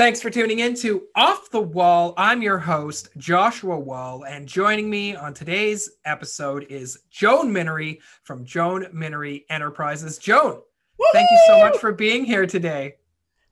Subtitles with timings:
[0.00, 2.14] Thanks for tuning in to Off the Wall.
[2.16, 8.42] I'm your host, Joshua Wall, and joining me on today's episode is Joan Minnery from
[8.46, 10.16] Joan Minnery Enterprises.
[10.16, 11.04] Joan, Woo-hoo!
[11.12, 12.94] thank you so much for being here today.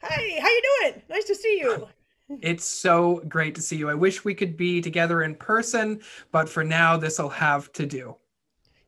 [0.03, 1.03] Hey, how you doing?
[1.11, 1.87] Nice to see you.
[2.41, 3.91] It's so great to see you.
[3.91, 6.01] I wish we could be together in person,
[6.33, 8.17] but for now, this will have to do.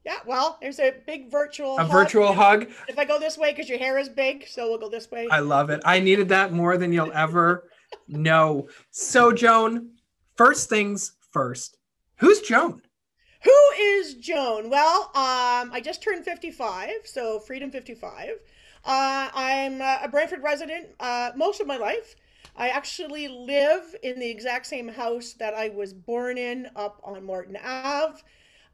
[0.05, 1.91] Yeah, well, there's a big virtual a hug.
[1.93, 2.69] virtual hug.
[2.89, 5.29] If I go this way because your hair is big, so we'll go this way.
[5.31, 5.83] I love it.
[5.85, 7.69] I needed that more than you'll ever
[8.09, 8.69] know.
[8.91, 9.91] So, Joan,
[10.37, 11.77] first things first.
[12.17, 12.81] Who's Joan?
[13.43, 14.71] Who is Joan?
[14.71, 18.29] Well, um, I just turned 55, so Freedom 55.
[18.85, 22.17] Uh, I'm a Brantford resident uh, most of my life.
[22.57, 27.25] I actually live in the exact same house that I was born in up on
[27.25, 28.21] Morton Ave.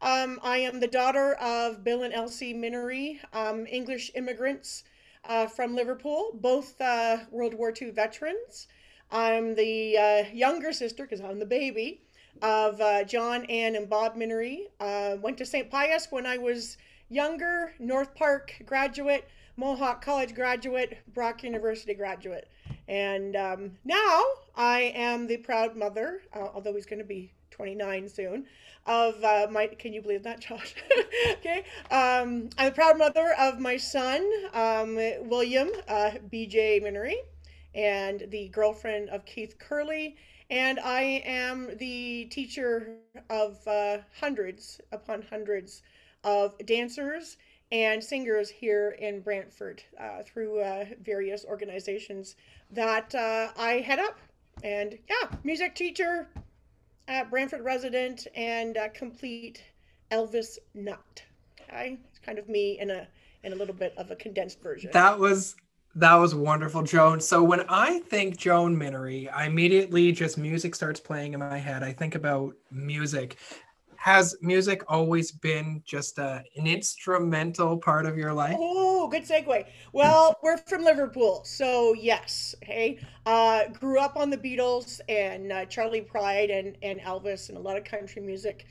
[0.01, 4.83] Um, I am the daughter of Bill and Elsie Minnery, um, English immigrants
[5.25, 8.67] uh, from Liverpool, both uh, World War II veterans.
[9.11, 12.01] I'm the uh, younger sister, because I'm the baby,
[12.43, 14.67] of uh, John, Ann, and Bob Minnery.
[14.79, 15.71] Uh, went to St.
[15.71, 16.77] Pius when I was
[17.09, 22.47] younger, North Park graduate, Mohawk College graduate, Brock University graduate.
[22.87, 24.23] And um, now
[24.55, 28.45] I am the proud mother, uh, although he's going to be 29 soon,
[28.87, 30.75] of uh, my, can you believe that, Josh?
[31.33, 31.63] okay.
[31.91, 34.95] Um, I'm the proud mother of my son, um,
[35.27, 37.17] William uh, BJ Minnery,
[37.75, 40.15] and the girlfriend of Keith Curley.
[40.49, 42.95] And I am the teacher
[43.29, 45.83] of uh, hundreds upon hundreds
[46.23, 47.37] of dancers
[47.71, 52.35] and singers here in Brantford uh, through uh, various organizations
[52.71, 54.17] that uh, I head up.
[54.63, 56.27] And yeah, music teacher,
[57.07, 59.63] Uh, at Brantford resident and uh, complete
[60.11, 61.23] Elvis nut.
[61.61, 63.07] Okay, it's kind of me in a
[63.43, 64.89] in a little bit of a condensed version.
[64.93, 65.55] That was
[65.95, 67.19] that was wonderful, Joan.
[67.19, 71.81] So when I think Joan Minnery, I immediately just music starts playing in my head.
[71.81, 73.37] I think about music
[73.97, 78.55] has music always been just a, an instrumental part of your life?
[78.57, 79.65] Oh, good segue.
[79.91, 82.55] Well, we're from Liverpool, so yes.
[82.61, 87.57] Hey, uh, grew up on the Beatles and uh, Charley Pride and and Elvis and
[87.57, 88.65] a lot of country music.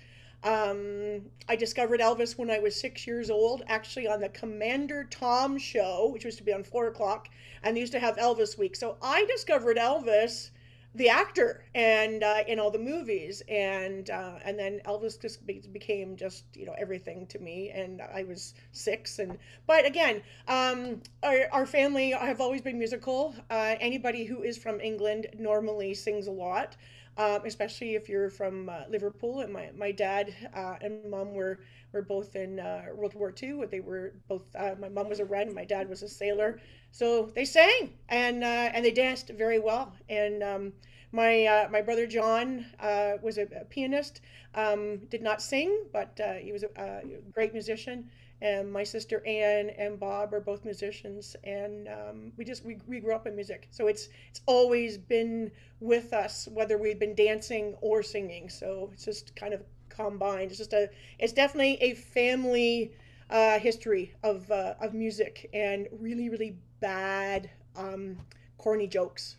[0.44, 5.58] Um, I discovered Elvis when I was six years old, actually on the Commander Tom
[5.58, 7.28] show, which used to be on four o'clock,
[7.62, 8.76] and they used to have Elvis week.
[8.76, 10.50] So I discovered Elvis
[10.96, 13.42] the actor and uh, in all the movies.
[13.48, 17.70] And uh, and then Elvis just be- became just you know everything to me.
[17.70, 23.34] And I was six and but again um, our, our family have always been musical.
[23.50, 26.76] Uh, anybody who is from England normally sings a lot
[27.16, 31.46] um, especially if you're from uh, Liverpool and my, my dad uh, and mom were
[31.80, 35.52] were both in uh, World War II they were both my mom was a wren
[35.54, 36.58] my dad was a sailor
[36.90, 39.92] so they sang and uh, and they danced very well.
[40.08, 40.72] And um,
[41.16, 44.20] my uh, my brother John uh, was a, a pianist.
[44.54, 48.10] Um, did not sing, but uh, he was a, a, great musician.
[48.42, 53.00] And my sister Anne and Bob are both musicians, and um, we just we, we
[53.00, 53.66] grew up in music.
[53.70, 55.50] So it's it's always been
[55.80, 58.50] with us, whether we've been dancing or singing.
[58.50, 60.50] So it's just kind of combined.
[60.50, 62.92] It's just a it's definitely a family
[63.30, 68.18] uh, history of uh, of music and really really bad um,
[68.58, 69.36] corny jokes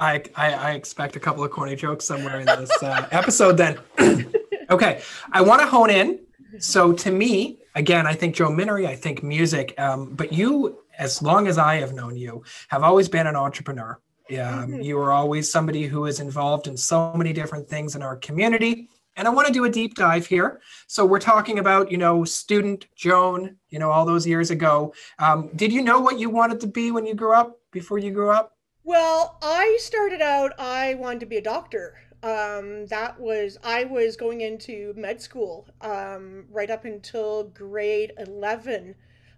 [0.00, 3.78] I, I, I expect a couple of corny jokes somewhere in this uh, episode then
[4.70, 5.02] okay
[5.32, 6.18] i want to hone in
[6.58, 11.22] so to me again i think joan minnery i think music um, but you as
[11.22, 14.00] long as i have known you have always been an entrepreneur
[14.30, 14.80] um, mm-hmm.
[14.80, 18.88] you are always somebody who is involved in so many different things in our community
[19.16, 20.60] and I want to do a deep dive here.
[20.86, 24.94] So we're talking about, you know, student Joan, you know, all those years ago.
[25.18, 28.12] Um, did you know what you wanted to be when you grew up, before you
[28.12, 28.56] grew up?
[28.82, 31.96] Well, I started out, I wanted to be a doctor.
[32.22, 38.94] Um, that was, I was going into med school um, right up until grade 11.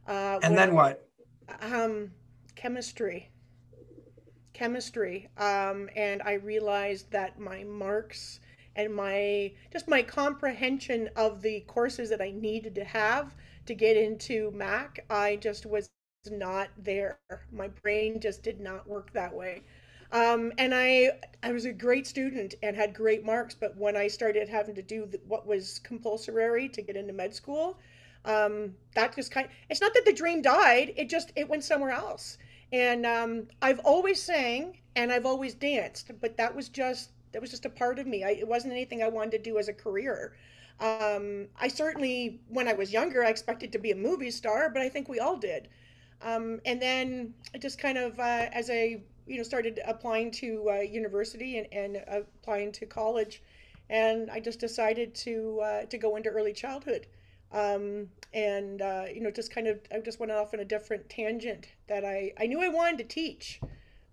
[0.07, 1.09] Uh, and then what?
[1.61, 2.13] Um,
[2.55, 3.31] chemistry.
[4.53, 5.29] Chemistry.
[5.37, 8.41] Um, and I realized that my marks
[8.75, 13.35] and my just my comprehension of the courses that I needed to have
[13.67, 15.91] to get into Mac, I just was
[16.31, 17.19] not there.
[17.51, 19.63] My brain just did not work that way.
[20.13, 24.09] Um, and I I was a great student and had great marks, but when I
[24.09, 27.79] started having to do what was compulsory to get into med school,
[28.25, 29.47] um, that just kind.
[29.47, 32.39] Of, it's not that the dream died; it just it went somewhere else.
[32.73, 37.51] And um, I've always sang and I've always danced, but that was just that was
[37.51, 38.23] just a part of me.
[38.25, 40.35] I, it wasn't anything I wanted to do as a career.
[40.81, 44.83] Um, I certainly, when I was younger, I expected to be a movie star, but
[44.83, 45.69] I think we all did.
[46.23, 50.71] Um, and then I just kind of, uh, as I you know started applying to
[50.71, 53.43] uh, university and, and applying to college,
[53.91, 57.07] and I just decided to uh, to go into early childhood,
[57.53, 61.09] um, and uh, you know just kind of I just went off on a different
[61.09, 63.61] tangent that I I knew I wanted to teach.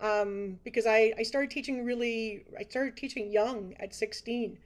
[0.02, 4.58] Um, because I, I started teaching really I started teaching young at 16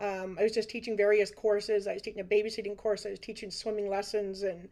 [0.00, 1.86] um, I was just teaching various courses.
[1.86, 3.04] I was taking a babysitting course.
[3.04, 4.68] I was teaching swimming lessons and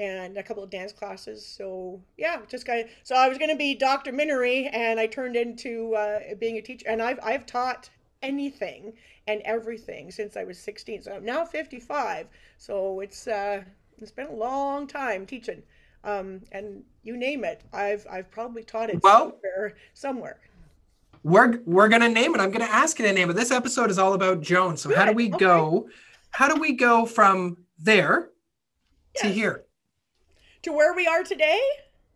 [0.00, 1.44] and a couple of dance classes.
[1.44, 2.86] So yeah, just of.
[3.04, 4.12] So I was going to be Dr.
[4.12, 6.86] Minnery, and I turned into uh, being a teacher.
[6.88, 7.90] And I've I've taught
[8.22, 8.94] anything
[9.26, 11.02] and everything since I was 16.
[11.02, 12.26] So I'm now 55.
[12.58, 13.62] So it's uh,
[13.98, 15.62] it's been a long time teaching.
[16.02, 20.40] Um, and you name it, I've I've probably taught it well, somewhere somewhere
[21.22, 22.40] we're we're gonna name it.
[22.40, 23.34] I'm gonna ask you to name it.
[23.34, 24.76] This episode is all about Joan.
[24.76, 24.98] So Good.
[24.98, 25.38] how do we okay.
[25.38, 25.88] go?
[26.30, 28.30] How do we go from there
[29.16, 29.22] yes.
[29.22, 29.64] to here?
[30.62, 31.60] To where we are today?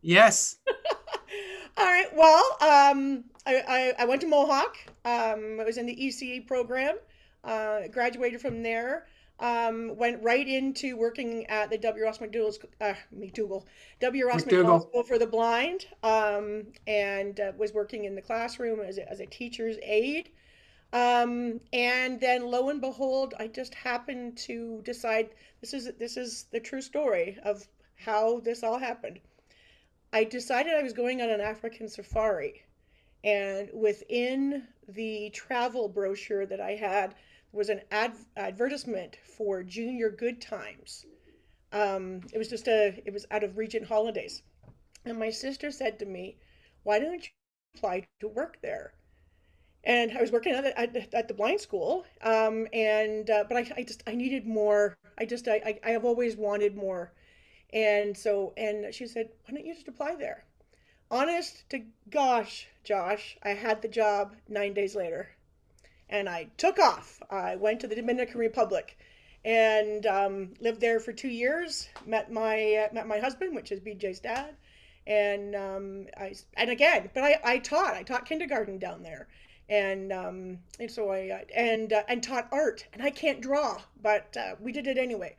[0.03, 0.57] Yes.
[1.79, 2.09] all right.
[2.15, 4.77] Well, um, I, I, I went to Mohawk.
[5.05, 6.97] Um, I was in the ECE program.
[7.43, 9.07] Uh, graduated from there.
[9.41, 12.05] Um, went right into working at the W.
[12.05, 13.65] Ross McDougall's, uh, McDougall,
[14.01, 14.27] W.
[14.27, 18.99] Ross McDougall School for the Blind, um, and uh, was working in the classroom as
[18.99, 20.31] a, as a teacher's aide.
[20.93, 25.31] Um, and then lo and behold, I just happened to decide
[25.61, 29.21] this is this is the true story of how this all happened.
[30.13, 32.63] I decided I was going on an African safari,
[33.25, 37.15] and within the travel brochure that I had
[37.53, 41.07] was an ad- advertisement for Junior Good Times.
[41.73, 44.43] Um, it was just a, it was out of Regent Holidays.
[45.05, 46.37] And my sister said to me,
[46.83, 47.31] why don't you
[47.77, 48.95] apply to work there?
[49.85, 52.05] And I was working at the, at, the blind school.
[52.23, 54.97] Um, and, uh, but I, I just, I needed more.
[55.19, 57.13] I just, I, I, I have always wanted more.
[57.75, 60.45] And so, and she said, why don't you just apply there?
[61.11, 65.29] Honest to gosh, Josh, I had the job nine days later
[66.09, 67.21] and I took off.
[67.31, 68.99] I went to the Dominican Republic
[69.45, 71.89] and um, lived there for two years.
[72.07, 74.55] Met my uh, met my husband, which is BJ's dad,
[75.07, 77.95] and um, I and again, but I, I taught.
[77.95, 79.29] I taught kindergarten down there,
[79.69, 82.87] and um, and so I and uh, and taught art.
[82.93, 85.37] And I can't draw, but uh, we did it anyway.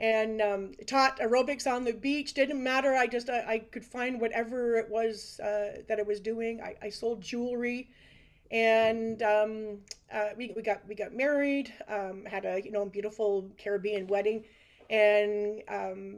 [0.00, 2.34] And um, taught aerobics on the beach.
[2.34, 2.94] Didn't matter.
[2.94, 6.60] I just I, I could find whatever it was uh, that I was doing.
[6.62, 7.90] I, I sold jewelry
[8.50, 9.78] and um,
[10.12, 14.44] uh, we, we got we got married, um, had a you know beautiful Caribbean wedding,
[14.88, 16.16] and um,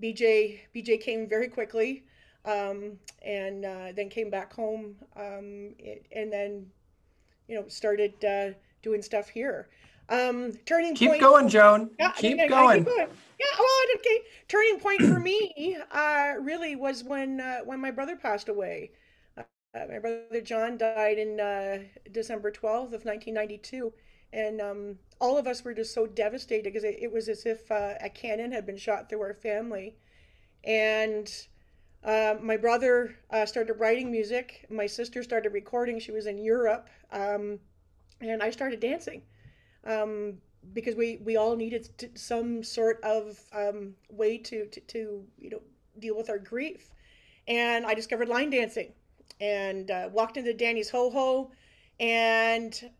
[0.00, 2.04] BJ BJ came very quickly,
[2.44, 6.66] um, and uh, then came back home, um, it, and then
[7.48, 8.50] you know started uh,
[8.82, 9.68] doing stuff here.
[10.08, 11.20] Um, turning keep point.
[11.20, 11.90] going, Joan.
[11.98, 12.68] Yeah, keep, I, going.
[12.68, 13.08] I, keep going.
[13.38, 14.20] Yeah, well, okay.
[14.48, 18.90] Turning point for me, uh, really was when uh, when my brother passed away.
[19.36, 19.42] Uh,
[19.88, 21.78] my brother John died in uh,
[22.10, 23.92] December 12th of 1992.
[24.32, 27.70] And um, all of us were just so devastated because it, it was as if
[27.70, 29.96] uh, a cannon had been shot through our family.
[30.64, 31.30] And
[32.04, 34.66] uh, my brother uh, started writing music.
[34.70, 35.98] My sister started recording.
[35.98, 36.88] She was in Europe.
[37.12, 37.58] Um,
[38.20, 39.22] and I started dancing
[39.84, 40.34] um,
[40.74, 45.50] because we, we all needed to, some sort of um, way to, to, to, you
[45.50, 45.60] know,
[45.98, 46.90] deal with our grief.
[47.46, 48.92] And I discovered line dancing
[49.40, 51.50] and uh, walked into Danny's Ho Ho,
[52.00, 52.90] and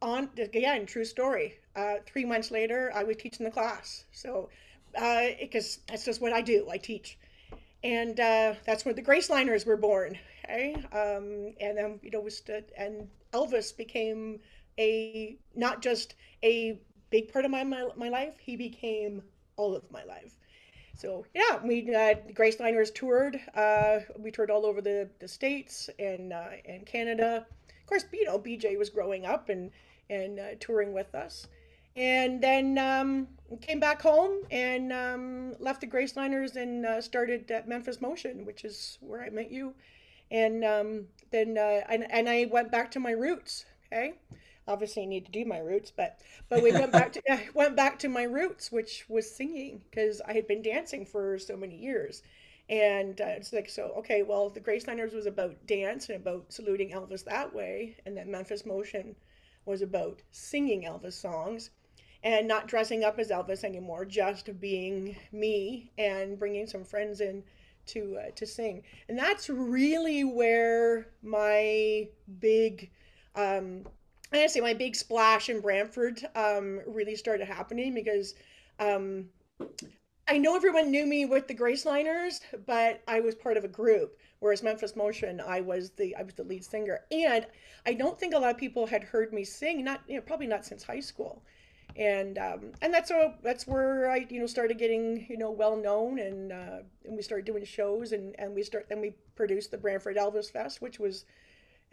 [0.00, 1.58] on again, true story.
[1.76, 4.04] Uh, three months later, I was teaching the class.
[4.12, 4.48] So,
[4.92, 6.68] because uh, that's just what I do.
[6.70, 7.18] I teach,
[7.82, 10.18] and uh, that's when the Graceliners were born.
[10.44, 14.40] Okay, um, and then you know, was stood and Elvis became
[14.78, 16.80] a not just a
[17.10, 18.38] big part of my, my my life.
[18.40, 19.22] He became
[19.56, 20.38] all of my life.
[20.98, 23.40] So yeah, we uh, Graceliners toured.
[23.54, 27.46] Uh, we toured all over the, the states and uh, and Canada.
[27.80, 29.70] Of course, you know BJ was growing up and
[30.10, 31.46] and uh, touring with us,
[31.94, 33.28] and then um,
[33.60, 38.64] came back home and um, left the Graceliners and uh, started at Memphis Motion, which
[38.64, 39.74] is where I met you,
[40.32, 43.66] and um, then uh, and and I went back to my roots.
[43.92, 44.14] Okay,
[44.68, 47.22] obviously I need to do my roots, but but we went back to
[47.54, 51.56] went back to my roots, which was singing because I had been dancing for so
[51.56, 52.22] many years,
[52.68, 54.22] and uh, it's like so okay.
[54.22, 58.66] Well, the Graceliners was about dance and about saluting Elvis that way, and then Memphis
[58.66, 59.16] Motion
[59.64, 61.70] was about singing Elvis songs
[62.22, 67.42] and not dressing up as Elvis anymore, just being me and bringing some friends in
[67.86, 68.82] to uh, to sing.
[69.08, 72.08] And that's really where my
[72.40, 72.90] big
[73.34, 73.84] um,
[74.32, 78.34] I say my big splash in Brantford um, really started happening because
[78.78, 79.26] um,
[80.28, 84.18] I know everyone knew me with the Graceliners, but I was part of a group.
[84.40, 87.44] Whereas Memphis Motion, I was the I was the lead singer, and
[87.86, 89.82] I don't think a lot of people had heard me sing.
[89.82, 91.42] Not you know, probably not since high school,
[91.96, 95.76] and um, and that's a, that's where I you know started getting you know well
[95.76, 99.72] known, and uh, and we started doing shows, and and we start then we produced
[99.72, 101.24] the Brantford Elvis Fest, which was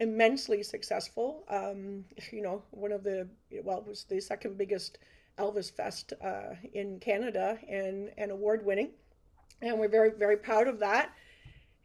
[0.00, 1.44] immensely successful.
[1.48, 3.28] Um, you know, one of the
[3.62, 4.98] well, it was the second biggest
[5.38, 8.90] Elvis Fest uh, in Canada, and and award winning,
[9.62, 11.12] and we're very very proud of that.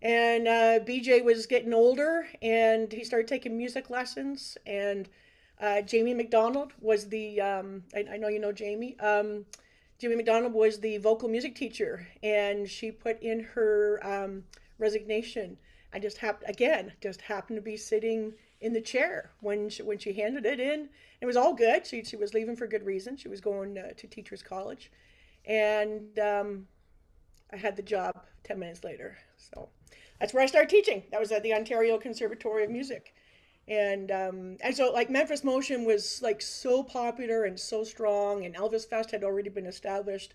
[0.01, 4.57] And uh, BJ was getting older, and he started taking music lessons.
[4.65, 5.07] And
[5.59, 8.99] uh, Jamie McDonald was the um, I, I, know you know Jamie.
[8.99, 9.45] Um,
[9.99, 14.43] Jamie McDonald was the vocal music teacher, and she put in her um,
[14.79, 15.57] resignation.
[15.93, 19.97] I just happened again, just happened to be sitting in the chair when she, when
[19.97, 20.89] she handed it in.
[21.19, 21.85] It was all good.
[21.85, 23.17] She she was leaving for good reason.
[23.17, 24.91] She was going uh, to teachers college,
[25.45, 26.67] and um,
[27.51, 29.17] I had the job ten minutes later.
[29.37, 29.69] So
[30.19, 31.03] that's where I started teaching.
[31.11, 33.13] That was at the Ontario Conservatory of Music.
[33.67, 38.55] And um, and so like Memphis Motion was like so popular and so strong, and
[38.55, 40.33] Elvis Fest had already been established,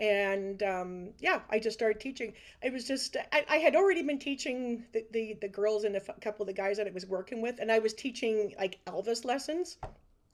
[0.00, 2.32] and um, yeah, I just started teaching.
[2.62, 6.00] It was just I, I had already been teaching the, the the girls and a
[6.00, 9.24] couple of the guys that I was working with, and I was teaching like Elvis
[9.24, 9.78] lessons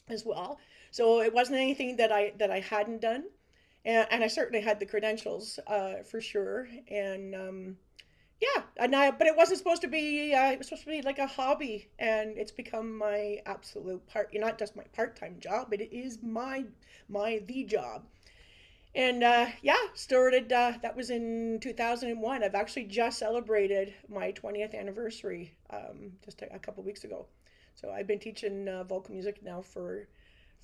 [0.09, 0.59] as well.
[0.91, 3.25] So it wasn't anything that I that I hadn't done,
[3.85, 7.77] and, and I certainly had the credentials uh, for sure, and um,
[8.41, 11.03] yeah and I, but it wasn't supposed to be uh, it was supposed to be
[11.03, 15.81] like a hobby and it's become my absolute part not just my part-time job but
[15.81, 16.65] it is my
[17.09, 18.05] my the job
[18.95, 24.79] and uh, yeah started uh, that was in 2001 i've actually just celebrated my 20th
[24.79, 27.27] anniversary um, just a, a couple weeks ago.
[27.75, 30.07] So i've been teaching uh, vocal music now for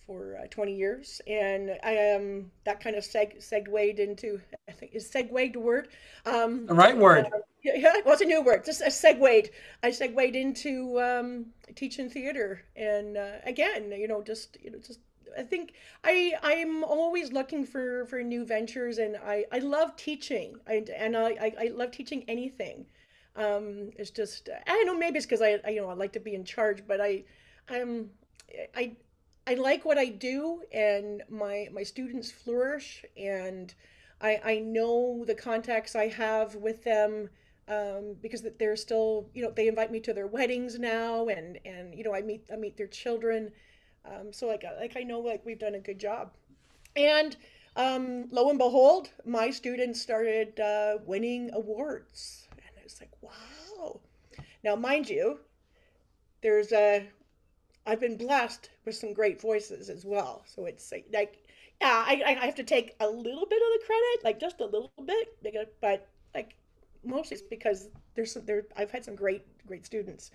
[0.06, 1.20] for uh, 20 years.
[1.26, 5.88] And i am um, that kind of seg- segued into i think is segued word?
[6.26, 7.26] Um, the right word.
[7.26, 8.64] uh, yeah, well, it's a new word.
[8.64, 9.50] Just a segued.
[9.82, 15.00] I segued into um, teaching theater, and uh, again, you know, just you know, just
[15.38, 20.56] I think I I'm always looking for for new ventures, and I I love teaching.
[20.66, 22.86] I and I I, love teaching anything.
[23.36, 26.12] Um, it's just I don't know maybe it's because I, I you know I like
[26.14, 27.24] to be in charge, but I
[27.68, 28.10] I'm
[28.76, 28.96] I
[29.46, 33.74] I like what I do, and my my students flourish, and
[34.20, 37.30] I I know the contacts I have with them
[37.70, 41.94] um, because they're still, you know, they invite me to their weddings now, and and
[41.94, 43.52] you know, I meet I meet their children,
[44.04, 46.32] um, so like like I know like we've done a good job,
[46.96, 47.36] and
[47.76, 54.00] um, lo and behold, my students started uh, winning awards, and I was like, wow.
[54.62, 55.40] Now, mind you,
[56.42, 57.06] there's a
[57.86, 61.38] I've been blessed with some great voices as well, so it's like
[61.80, 64.64] yeah, I, I have to take a little bit of the credit, like just a
[64.64, 66.54] little bit, but like
[67.04, 70.30] mostly it's because there's some, there I've had some great great students,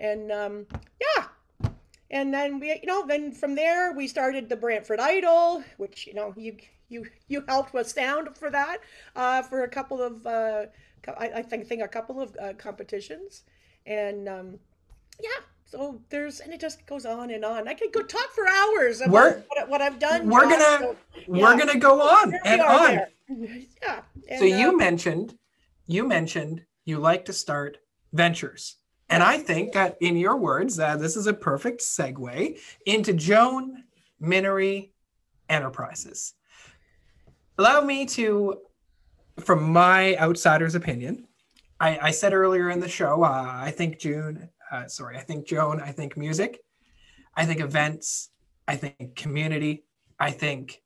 [0.00, 0.66] and um,
[1.00, 1.26] yeah,
[2.10, 6.14] and then we you know then from there we started the Brantford Idol, which you
[6.14, 6.56] know you
[6.88, 8.78] you you helped with sound for that
[9.16, 10.66] uh, for a couple of uh,
[11.16, 13.44] I, I think think a couple of uh, competitions,
[13.86, 14.58] and um,
[15.22, 17.68] yeah, so there's and it just goes on and on.
[17.68, 20.28] I could go talk for hours about what, what I've done.
[20.28, 20.50] We're John.
[20.50, 21.24] gonna so, yeah.
[21.28, 23.00] we're gonna go on and on.
[23.80, 24.00] Yeah.
[24.28, 25.38] And, so you uh, mentioned
[25.86, 27.78] you mentioned you like to start
[28.12, 28.79] ventures.
[29.10, 33.82] And I think that in your words, uh, this is a perfect segue into Joan
[34.20, 34.92] Minnery
[35.48, 36.34] Enterprises.
[37.58, 38.60] Allow me to,
[39.40, 41.26] from my outsider's opinion,
[41.80, 45.46] I, I said earlier in the show, uh, I think June, uh, sorry, I think
[45.46, 46.60] Joan, I think music,
[47.34, 48.30] I think events,
[48.68, 49.84] I think community,
[50.20, 50.82] I think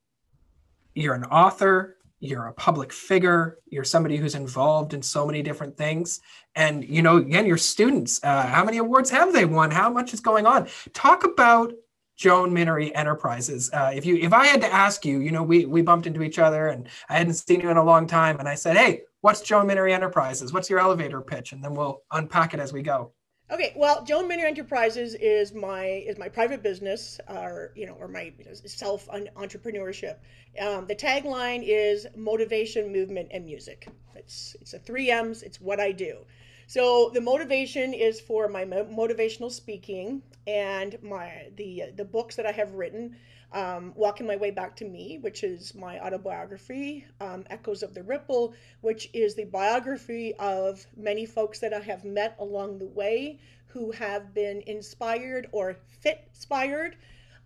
[0.95, 5.77] you're an author, you're a public figure you're somebody who's involved in so many different
[5.77, 6.21] things.
[6.55, 9.71] And you know again your students uh, how many awards have they won?
[9.71, 10.67] How much is going on?
[10.93, 11.73] Talk about
[12.17, 13.69] joan minnery enterprises.
[13.73, 16.23] Uh, if you if i had to ask you you know we we bumped into
[16.23, 19.01] each other and i hadn't seen you in a long time and i said hey
[19.25, 20.53] what's joan minnery enterprises?
[20.53, 21.51] What's your elevator pitch?
[21.51, 23.11] And then we'll unpack it as we go
[23.51, 28.07] Okay, well, Joan Minnery Enterprises is my is my private business, or you know, or
[28.07, 28.33] my
[28.65, 30.15] self entrepreneurship.
[30.59, 33.87] Um, the tagline is motivation, movement, and music.
[34.15, 35.43] It's it's a three M's.
[35.43, 36.25] It's what I do.
[36.65, 42.51] So the motivation is for my motivational speaking and my the the books that I
[42.51, 43.15] have written
[43.55, 48.03] um, Walking My Way Back to Me, which is my autobiography, um, Echoes of the
[48.03, 53.39] Ripple, which is the biography of many folks that I have met along the way
[53.67, 56.97] who have been inspired or fit inspired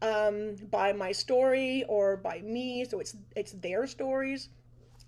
[0.01, 2.86] um, by my story or by me.
[2.86, 4.50] So it's it's their stories.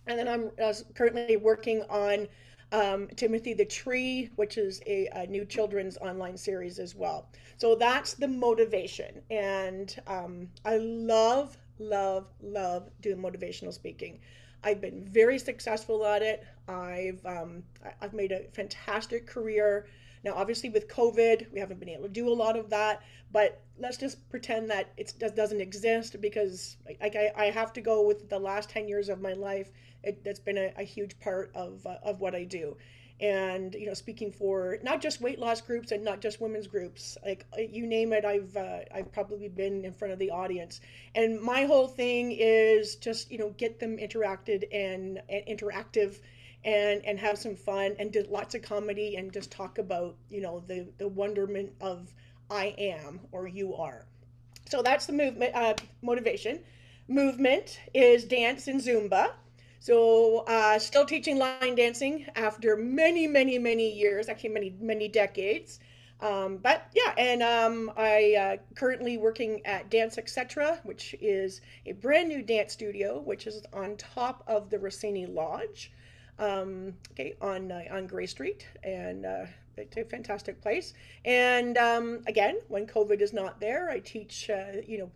[0.08, 2.28] And then I'm uh, currently working on
[2.72, 7.30] um, Timothy the Tree, which is a, a, new children's online series as well.
[7.58, 9.22] So that's the motivation.
[9.30, 14.20] And um, I love, love, love doing motivational speaking.
[14.64, 16.46] I've been very successful at it.
[16.68, 17.64] I've um,
[18.00, 19.88] I've made a fantastic career.
[20.24, 23.02] Now, obviously, with COVID, we haven't been able to do a lot of that.
[23.32, 28.30] But let's just pretend that it doesn't exist because I, I have to go with
[28.30, 29.72] the last ten years of my life.
[30.04, 32.76] It, that's been a, a huge part of uh, of what I do
[33.22, 37.18] and you know speaking for not just weight loss groups and not just women's groups
[37.24, 40.82] like uh, you name it i've uh, i've probably been in front of the audience
[41.14, 46.20] and my whole thing is just you know get them interacted and, and interactive
[46.64, 50.42] and and have some fun and do lots of comedy and just talk about you
[50.42, 52.14] know the the wonderment of
[52.50, 54.06] i am or you are
[54.70, 56.60] so that's the movement uh, motivation
[57.08, 59.32] movement is dance and zumba
[59.82, 65.80] so, uh, still teaching line dancing after many, many, many years, actually, many, many decades.
[66.20, 71.94] Um, but yeah, and um, I uh, currently working at Dance Etc., which is a
[71.94, 75.92] brand new dance studio, which is on top of the Rossini Lodge,
[76.42, 79.46] um, okay, on uh, on Gray Street, and uh,
[79.78, 80.94] it's a fantastic place.
[81.24, 85.12] And um, again, when COVID is not there, I teach, uh, you know,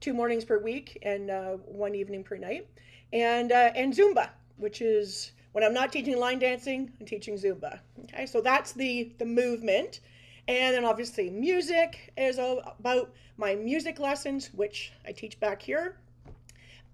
[0.00, 2.68] two mornings per week and uh, one evening per night
[3.12, 7.80] and uh, and Zumba, which is when I'm not teaching line dancing, I'm teaching Zumba.
[8.04, 10.00] Okay, so that's the the movement,
[10.48, 15.96] and then obviously music is all about my music lessons, which I teach back here.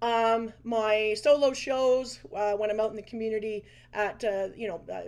[0.03, 4.81] Um, my solo shows uh, when I'm out in the community at uh, you know
[4.93, 5.03] uh,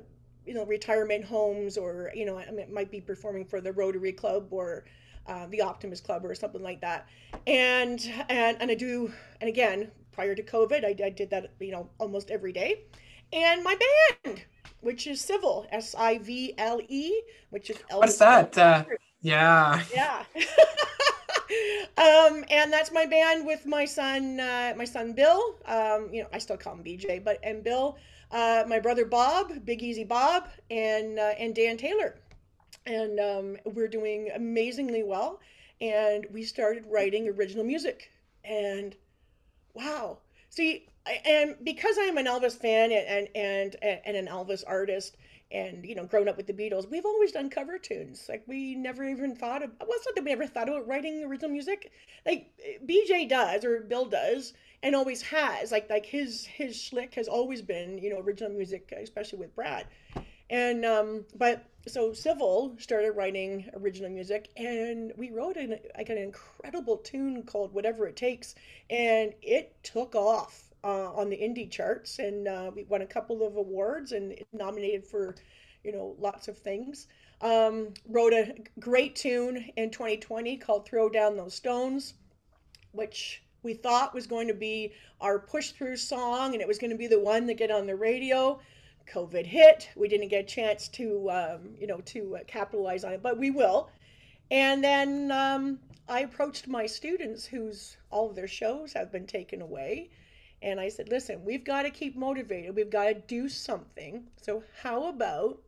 [0.46, 4.48] you know retirement homes or you know I might be performing for the Rotary Club
[4.52, 4.86] or
[5.28, 7.08] uh, the Optimist Club or something like that.
[7.46, 8.00] And
[8.30, 9.12] and and I do
[9.42, 12.86] and again prior to COVID, I, I did that, you know, almost every day.
[13.34, 13.76] And my
[14.24, 14.44] band,
[14.80, 18.58] which is Sivle S I V L E, which is Elvis What's that?
[18.58, 18.86] Uh,
[19.22, 19.84] yeah.
[19.94, 20.24] Yeah.
[21.98, 25.56] um, and that's my band with my son, uh, my son Bill.
[25.66, 27.98] Um, you know, I still call him BJ, but and Bill,
[28.32, 32.16] uh, my brother Bob, Big Easy Bob, and uh, and Dan Taylor,
[32.86, 35.40] and um, we're doing amazingly well.
[35.82, 38.12] And we started writing original music,
[38.44, 38.96] and
[39.74, 40.20] wow.
[40.50, 45.18] See, I, and because I'm an Elvis fan and, and and and an Elvis artist,
[45.52, 48.26] and you know, grown up with the Beatles, we've always done cover tunes.
[48.28, 49.72] Like we never even thought of.
[49.80, 51.92] Well, it's not that we ever thought about writing original music.
[52.26, 52.52] Like
[52.86, 54.54] BJ does or Bill does,
[54.84, 55.72] and always has.
[55.72, 59.88] Like like his his schlick has always been you know original music, especially with Brad.
[60.50, 66.18] And um, but so Sivle started writing original music, and we wrote an like an
[66.18, 68.56] incredible tune called "Whatever It Takes,"
[68.90, 73.46] and it took off uh, on the indie charts, and uh, we won a couple
[73.46, 75.36] of awards and nominated for,
[75.84, 77.08] you know, lots of things.
[77.42, 82.14] Um, wrote a great tune in 2020 called "Throw Down Those Stones,"
[82.92, 86.92] which we thought was going to be our push through song, and it was going
[86.92, 88.60] to be the one that get on the radio
[89.12, 89.90] COVID hit.
[89.96, 93.40] We didn't get a chance to, um, you know, to uh, capitalize on it, but
[93.40, 93.90] we will.
[94.52, 99.62] And then um, I approached my students, whose all of their shows have been taken
[99.62, 100.12] away,
[100.66, 102.76] and I said, "Listen, we've got to keep motivated.
[102.76, 104.28] We've got to do something.
[104.42, 105.62] So how about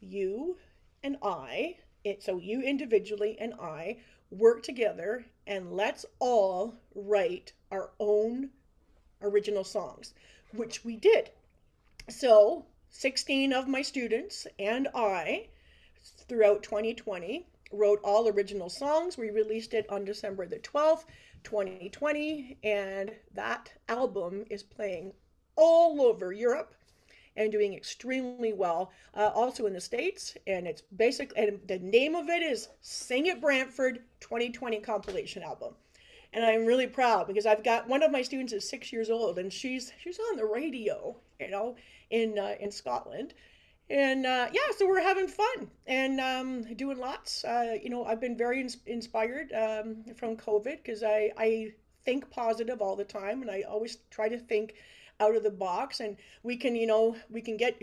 [0.00, 0.58] you
[1.04, 1.76] and I?
[2.02, 3.98] It, so you individually and I
[4.30, 8.50] work together, and let's all write our own
[9.22, 10.14] original songs,
[10.52, 11.30] which we did."
[12.08, 15.46] So 16 of my students and I,
[16.26, 19.16] throughout 2020, wrote all original songs.
[19.18, 21.04] We released it on December the 12th,
[21.44, 25.12] 2020, and that album is playing
[25.56, 26.74] all over Europe
[27.36, 30.36] and doing extremely well, uh, also in the States.
[30.46, 35.74] And it's basic, and the name of it is Sing It Brantford 2020 compilation album
[36.32, 39.38] and I'm really proud because I've got one of my students is six years old
[39.38, 41.76] and she's she's on the radio, you know,
[42.10, 43.34] in uh, in Scotland,
[43.90, 47.44] and uh, yeah, so we're having fun and um, doing lots.
[47.44, 51.72] Uh, you know, I've been very ins- inspired um, from COVID because I I
[52.04, 54.74] think positive all the time and I always try to think
[55.20, 57.82] out of the box and we can you know we can get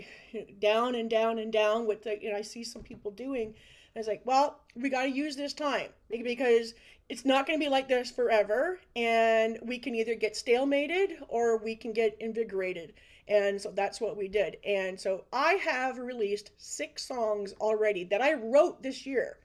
[0.60, 3.54] down and down and down with the you know I see some people doing.
[3.94, 6.74] I was like, well, we got to use this time because
[7.08, 11.56] it's not going to be like this forever and we can either get stalemated or
[11.56, 12.92] we can get invigorated
[13.28, 14.56] and so that's what we did.
[14.64, 19.38] And so i have released six songs already that i wrote this year.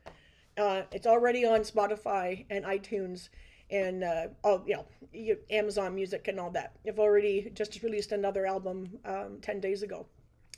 [0.57, 3.29] Uh, it's already on spotify and itunes
[3.69, 6.73] and uh, oh you know amazon music and all that.
[6.87, 10.05] I've already just released another album um, 10 days ago.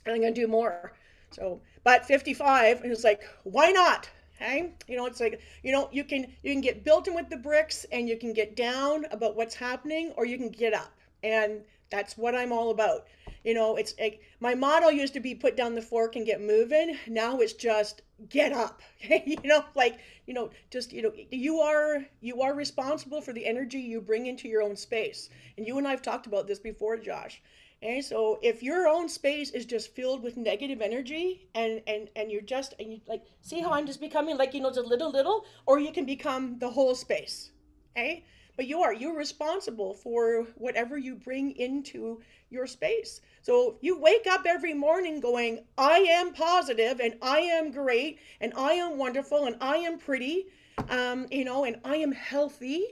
[0.04, 0.92] And I'm gonna do more.
[1.34, 4.08] So, but 55, and it's like, why not?
[4.36, 7.28] Okay, you know, it's like you know, you can you can get built in with
[7.28, 10.92] the bricks, and you can get down about what's happening, or you can get up,
[11.22, 11.62] and
[11.94, 13.06] that's what I'm all about.
[13.44, 16.40] You know, it's like my motto used to be put down the fork and get
[16.40, 16.96] moving.
[17.06, 18.80] Now it's just get up.
[19.00, 23.46] you know, like you know, just you know, you are you are responsible for the
[23.46, 26.96] energy you bring into your own space, and you and I've talked about this before,
[26.96, 27.40] Josh.
[27.80, 32.32] Okay, so if your own space is just filled with negative energy and and and
[32.32, 35.12] you're just and you like see how I'm just becoming like you know just little
[35.12, 37.50] little, or you can become the whole space.
[37.96, 38.24] Okay,
[38.56, 43.20] but you are you're responsible for whatever you bring into your space.
[43.42, 48.52] So you wake up every morning going, I am positive and I am great and
[48.56, 50.46] I am wonderful and I am pretty,
[50.88, 52.84] um, you know, and I am healthy.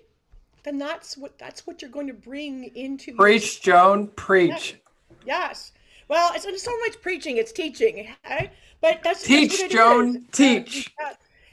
[0.64, 3.76] Then that's what that's what you're going to bring into preach, your...
[3.76, 4.76] Joan, preach.
[5.24, 5.72] Yes.
[6.08, 8.08] Well, it's, it's so much preaching, it's teaching.
[8.26, 8.50] Okay?
[8.80, 10.92] But that's teach, that's Joan, teach.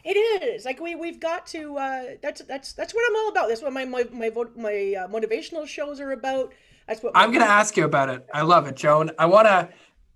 [0.04, 1.78] It is like we we've got to.
[1.78, 3.50] Uh, that's that's that's what I'm all about.
[3.50, 6.54] That's what my my my, my uh, motivational shows are about.
[6.88, 8.26] That's what I'm going to ask you about it.
[8.34, 9.12] I love it, Joan.
[9.20, 9.70] I want to.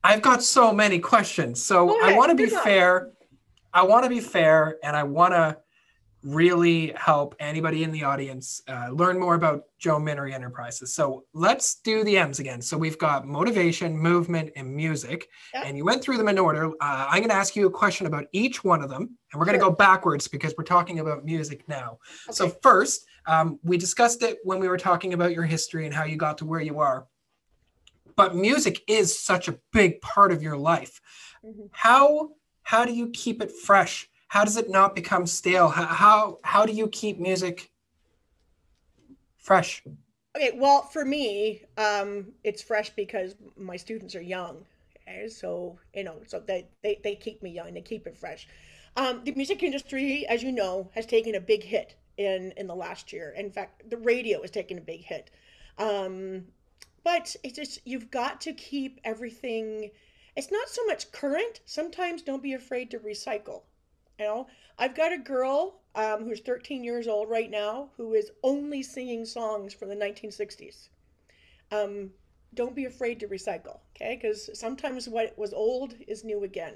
[0.04, 3.12] I've got so many questions, so I want to be fair.
[3.74, 5.58] I want to be fair, and I want to
[6.23, 10.93] really help anybody in the audience uh, learn more about Joan Minnery Enterprises.
[10.93, 12.62] So let's do the M's again.
[12.62, 15.27] So we've got motivation, movement, and music.
[15.53, 15.63] Yep.
[15.65, 16.67] And you went through them in order.
[16.67, 19.17] Uh, I'm going to ask you a question about each one of them.
[19.31, 19.71] And we're going to sure.
[19.71, 21.97] go backwards because we're talking about music now.
[22.27, 22.33] Okay.
[22.33, 26.05] So, first, um, we discussed it when we were talking about your history and how
[26.05, 27.07] you got to where you are.
[28.15, 31.01] But music is such a big part of your life.
[31.43, 31.63] Mm-hmm.
[31.71, 32.29] How
[32.63, 34.09] how do you keep it fresh?
[34.34, 35.69] How does it not become stale?
[35.69, 37.69] How how, how do you keep music
[39.38, 39.84] fresh?
[40.36, 44.65] Okay, well, for me, um, it's fresh because my students are young.
[44.96, 45.28] Okay?
[45.28, 48.48] So, you know, so they, they, they keep me young, they keep it fresh.
[48.98, 52.76] Um, the music industry, as you know, has taken a big hit in, in the
[52.76, 53.36] last year.
[53.38, 55.30] In fact, the radio has taken a big hit.
[55.78, 56.46] Um,
[57.04, 59.91] but it's just, you've got to keep everything,
[60.36, 61.60] it's not so much current.
[61.65, 63.62] Sometimes don't be afraid to recycle.
[64.19, 64.47] You know,
[64.78, 69.26] I've got a girl um, who's 13 years old right now who is only singing
[69.26, 70.89] songs from the 1960s.
[71.71, 72.12] Um,
[72.54, 74.19] don't be afraid to recycle, okay?
[74.21, 76.76] Because sometimes what was old is new again.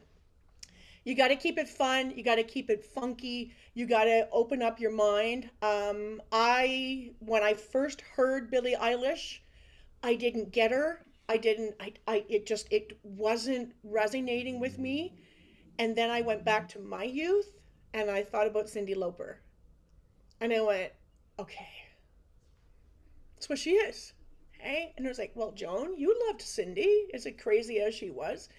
[1.03, 2.11] You got to keep it fun.
[2.15, 3.53] You got to keep it funky.
[3.73, 5.49] You got to open up your mind.
[5.61, 9.39] Um, I, when I first heard Billie Eilish,
[10.03, 11.05] I didn't get her.
[11.29, 11.75] I didn't.
[11.79, 12.25] I, I.
[12.27, 12.67] It just.
[12.71, 15.13] It wasn't resonating with me.
[15.79, 17.59] And then I went back to my youth
[17.93, 19.37] and I thought about Cyndi Lauper.
[20.39, 20.93] And I went,
[21.39, 21.69] okay,
[23.35, 24.13] that's what she is.
[24.51, 24.93] Hey?
[24.97, 28.49] And it was like, well, Joan, you loved Cyndi, as crazy as she was.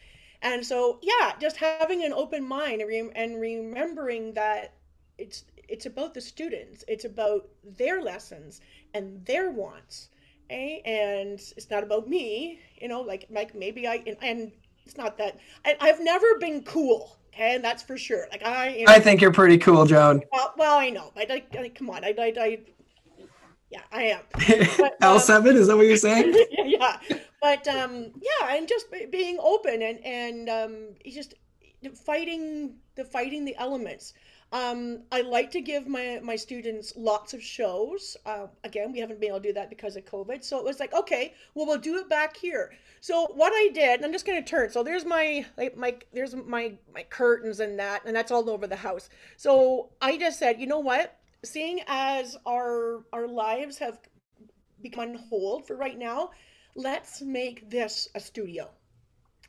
[0.43, 4.75] And so, yeah, just having an open mind and, re- and remembering that
[5.19, 8.61] it's it's about the students, it's about their lessons
[8.95, 10.09] and their wants.
[10.47, 10.81] Okay?
[10.85, 14.53] And it's not about me, you know, like like maybe I and, and
[14.89, 17.19] it's not that I, I've never been cool.
[17.35, 18.27] Okay, and that's for sure.
[18.31, 20.23] Like I, know, I think you're pretty cool, Joan.
[20.33, 22.59] Well, well I know, but I, I, come on, I, I, I
[23.71, 24.91] yeah, I am.
[25.03, 26.35] L seven um, is that what you're saying?
[26.65, 26.99] yeah,
[27.43, 31.35] but um, yeah, and just being open and and um, just
[31.95, 34.15] fighting the fighting the elements.
[34.51, 38.17] Um, I like to give my, my students lots of shows.
[38.25, 40.43] Uh, again, we haven't been able to do that because of COVID.
[40.43, 42.73] So it was like, okay, well, we'll do it back here.
[43.01, 44.71] So what I did, I'm just going to turn.
[44.71, 45.45] So there's my,
[45.77, 49.11] my, there's my, my curtains and that, and that's all over the house.
[49.37, 51.19] So I just said, you know what?
[51.45, 54.01] Seeing as our, our lives have
[54.81, 56.31] become on hold for right now,
[56.75, 58.71] let's make this a studio.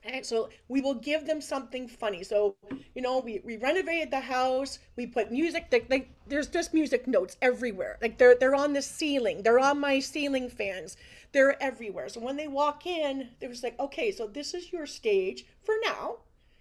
[0.04, 2.24] And so we will give them something funny.
[2.24, 2.56] So,
[2.96, 7.06] you know, we, we renovated the house, we put music, like, like there's just music
[7.06, 7.98] notes everywhere.
[8.02, 10.96] Like they're they're on the ceiling, they're on my ceiling fans,
[11.34, 12.08] they're everywhere.
[12.08, 15.76] So when they walk in, they was like, okay, so this is your stage for
[15.84, 16.18] now.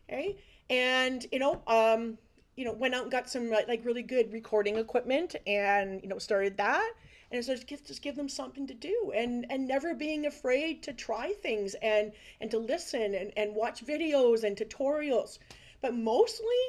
[0.09, 0.37] Okay.
[0.69, 2.19] And you know, um,
[2.57, 6.19] you know, went out and got some like really good recording equipment and, you know,
[6.19, 6.93] started that
[7.31, 10.83] and so just give, just give them something to do and and never being afraid
[10.83, 15.39] to try things and and to listen and, and watch videos and tutorials.
[15.81, 16.61] But mostly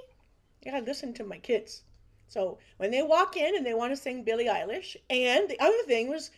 [0.61, 1.83] yeah I listen to my kids.
[2.27, 5.83] So when they walk in and they want to sing billie eilish and the other
[5.83, 6.31] thing was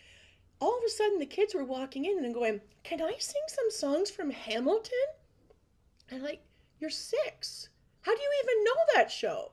[0.59, 3.71] all of a sudden the kids were walking in and going can i sing some
[3.71, 5.07] songs from hamilton?
[6.09, 6.43] And like
[6.79, 7.69] you're six.
[8.01, 9.51] How do you even know that show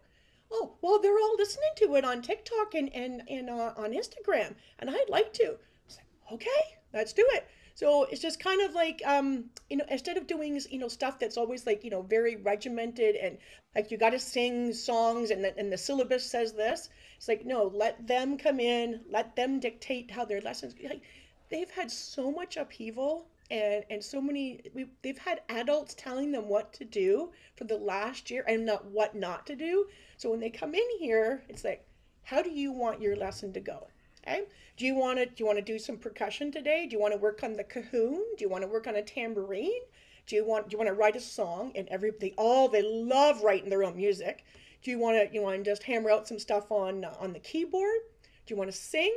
[0.51, 4.55] oh well they're all listening to it on tiktok and and, and uh, on instagram
[4.79, 5.57] and i'd like to
[5.97, 10.17] like, okay let's do it So it's just kind of like, um, you know, instead
[10.17, 13.39] of doing, you know, stuff that's always like, you know, very regimented and
[13.77, 16.89] like you got to sing songs and the, and the syllabus says this.
[17.17, 21.03] It's like, no, let them come in, let them dictate how their lessons, like
[21.51, 26.49] they've had so much upheaval and, and so many, we, they've had adults telling them
[26.49, 29.87] what to do for the last year and not what not to do.
[30.17, 31.87] So when they come in here, it's like,
[32.23, 33.89] how do you want your lesson to go?
[34.27, 34.45] Okay.
[34.77, 36.87] Do you want to do you want to do some percussion today?
[36.87, 38.23] Do you want to work on the cajon?
[38.37, 39.81] Do you want to work on a tambourine?
[40.27, 41.73] Do you want do you want to write a song?
[41.75, 44.45] And every they all they love writing their own music.
[44.83, 47.33] Do you want to you want to just hammer out some stuff on uh, on
[47.33, 48.01] the keyboard?
[48.47, 49.17] Do you want to sing?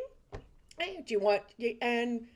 [0.79, 1.43] Do you want
[1.81, 2.27] and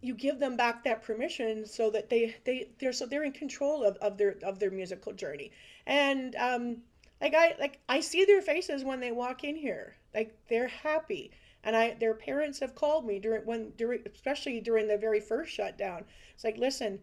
[0.00, 3.84] you give them back that permission so that they they they're so they're in control
[3.84, 5.50] of, of their of their musical journey
[5.86, 6.76] and um
[7.20, 11.30] like i like i see their faces when they walk in here like they're happy
[11.66, 15.52] and I their parents have called me during when during especially during the very first
[15.52, 16.04] shutdown.
[16.32, 17.00] It's like, listen,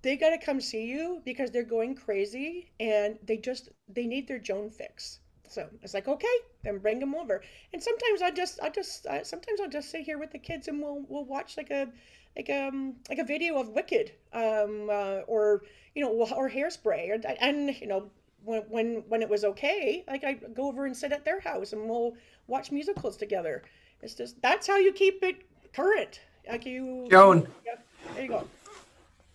[0.00, 4.26] they got to come see you because they're going crazy and they just they need
[4.26, 5.20] their Joan fix.
[5.48, 7.42] So it's like, okay, then bring them over.
[7.74, 10.66] And sometimes I just I just I, sometimes I'll just sit here with the kids
[10.68, 11.88] and we'll we'll watch like a
[12.36, 15.62] like um like a video of Wicked um uh, or
[15.94, 18.10] you know or Hairspray or, and you know
[18.44, 21.72] when when when it was okay like I go over and sit at their house
[21.72, 22.14] and we'll
[22.46, 23.62] watch musicals together
[24.02, 26.20] it's just that's how you keep it current.
[26.48, 27.46] Like you, Joan.
[27.66, 27.74] Yeah,
[28.14, 28.46] there you go.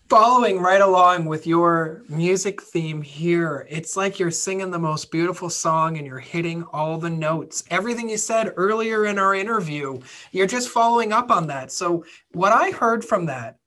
[0.08, 5.50] Following right along with your music theme here, it's like you're singing the most beautiful
[5.50, 7.64] song and you're hitting all the notes.
[7.70, 9.98] Everything you said earlier in our interview,
[10.30, 11.72] you're just following up on that.
[11.72, 13.58] So, what I heard from that,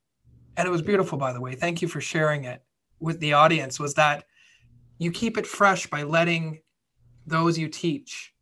[0.56, 2.64] and it was beautiful, by the way, thank you for sharing it
[3.00, 4.24] with the audience, was that
[4.96, 6.60] you keep it fresh by letting
[7.26, 8.32] those you teach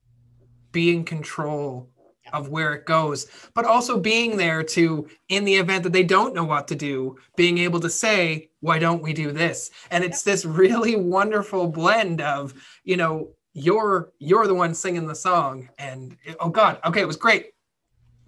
[0.71, 1.91] be in control
[2.33, 6.35] of where it goes, but also being there to, in the event that they don't
[6.35, 9.71] know what to do, being able to say, why don't we do this?
[9.91, 15.15] And it's this really wonderful blend of, you know, you're you're the one singing the
[15.15, 17.47] song and oh god okay it was great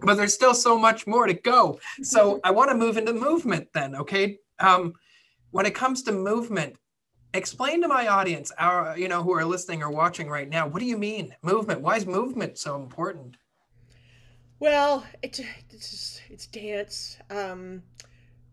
[0.02, 1.78] but there's still so much more to go.
[2.02, 4.38] So i want to move into movement then okay?
[4.58, 4.94] Um,
[5.50, 6.76] when it comes to movement
[7.34, 10.80] explain to my audience our you know who are listening or watching right now what
[10.80, 11.80] do you mean movement?
[11.80, 13.36] Why is movement so important
[14.60, 17.16] well, it's it's it's dance.
[17.30, 17.82] Um,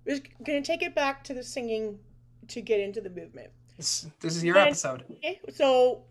[0.05, 1.99] we're gonna take it back to the singing
[2.47, 3.51] to get into the movement.
[3.75, 5.03] This, this is your and, episode.
[5.11, 6.01] Okay, so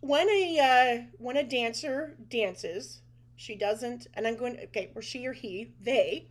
[0.00, 3.00] when a uh, when a dancer dances,
[3.36, 6.26] she doesn't, and I'm going okay, or she or he, they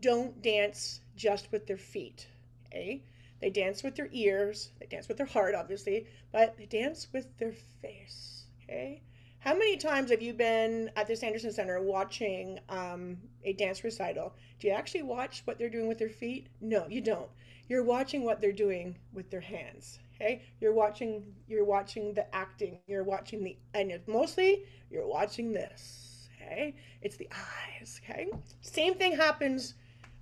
[0.00, 2.26] don't dance just with their feet.
[2.66, 3.02] Okay,
[3.40, 7.36] they dance with their ears, they dance with their heart, obviously, but they dance with
[7.36, 8.46] their face.
[8.62, 9.02] Okay,
[9.44, 14.34] how many times have you been at the Sanderson Center watching um, a dance recital?
[14.58, 16.46] Do you actually watch what they're doing with their feet?
[16.62, 17.28] No, you don't.
[17.68, 19.98] You're watching what they're doing with their hands.
[20.14, 21.26] Okay, you're watching.
[21.46, 22.78] You're watching the acting.
[22.86, 26.30] You're watching the, and mostly you're watching this.
[26.40, 28.00] Okay, it's the eyes.
[28.02, 28.30] Okay,
[28.62, 29.74] same thing happens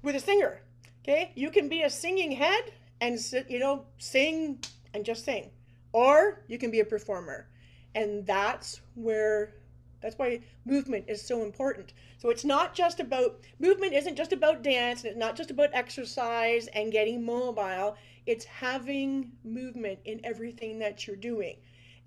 [0.02, 0.62] with a singer.
[1.04, 4.58] Okay, you can be a singing head and you know, sing
[4.94, 5.50] and just sing,
[5.92, 7.46] or you can be a performer
[7.94, 9.54] and that's where
[10.02, 11.92] that's why movement is so important.
[12.18, 15.70] So it's not just about movement isn't just about dance and it's not just about
[15.72, 17.96] exercise and getting mobile.
[18.26, 21.56] It's having movement in everything that you're doing.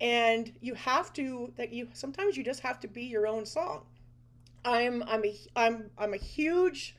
[0.00, 3.84] And you have to that you sometimes you just have to be your own song.
[4.64, 6.96] I'm I'm a I'm I'm a huge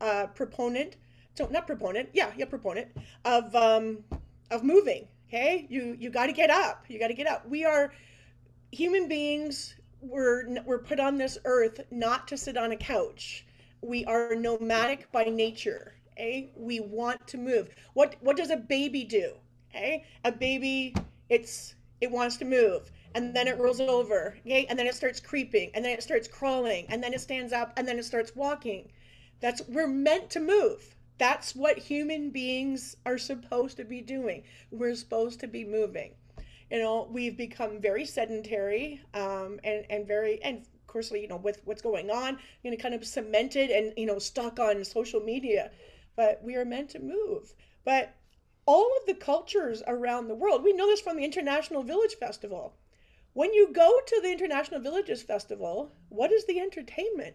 [0.00, 0.96] uh, proponent.
[1.34, 2.88] So not proponent, yeah, yeah, proponent
[3.24, 4.04] of um
[4.50, 5.06] of moving.
[5.28, 6.84] Okay, you you got to get up.
[6.88, 7.48] You got to get up.
[7.48, 7.92] We are
[8.72, 13.44] human beings were were put on this earth not to sit on a couch.
[13.82, 15.94] We are nomadic by nature.
[16.16, 16.46] Eh?
[16.54, 17.74] We want to move.
[17.94, 19.34] What what does a baby do?
[19.74, 20.00] Eh?
[20.24, 20.94] A baby
[21.28, 24.66] it's it wants to move and then it rolls over, okay?
[24.66, 27.72] And then it starts creeping and then it starts crawling and then it stands up
[27.76, 28.92] and then it starts walking.
[29.40, 30.94] That's we're meant to move.
[31.18, 34.44] That's what human beings are supposed to be doing.
[34.70, 36.14] We're supposed to be moving
[36.70, 41.36] you know we've become very sedentary um, and and very and of course you know
[41.36, 45.20] with what's going on you know kind of cemented and you know stuck on social
[45.20, 45.70] media.
[46.16, 47.54] But we are meant to move.
[47.84, 48.14] But
[48.66, 52.74] all of the cultures around the world we know this from the international village festival.
[53.32, 57.34] When you go to the international villages festival what is the entertainment?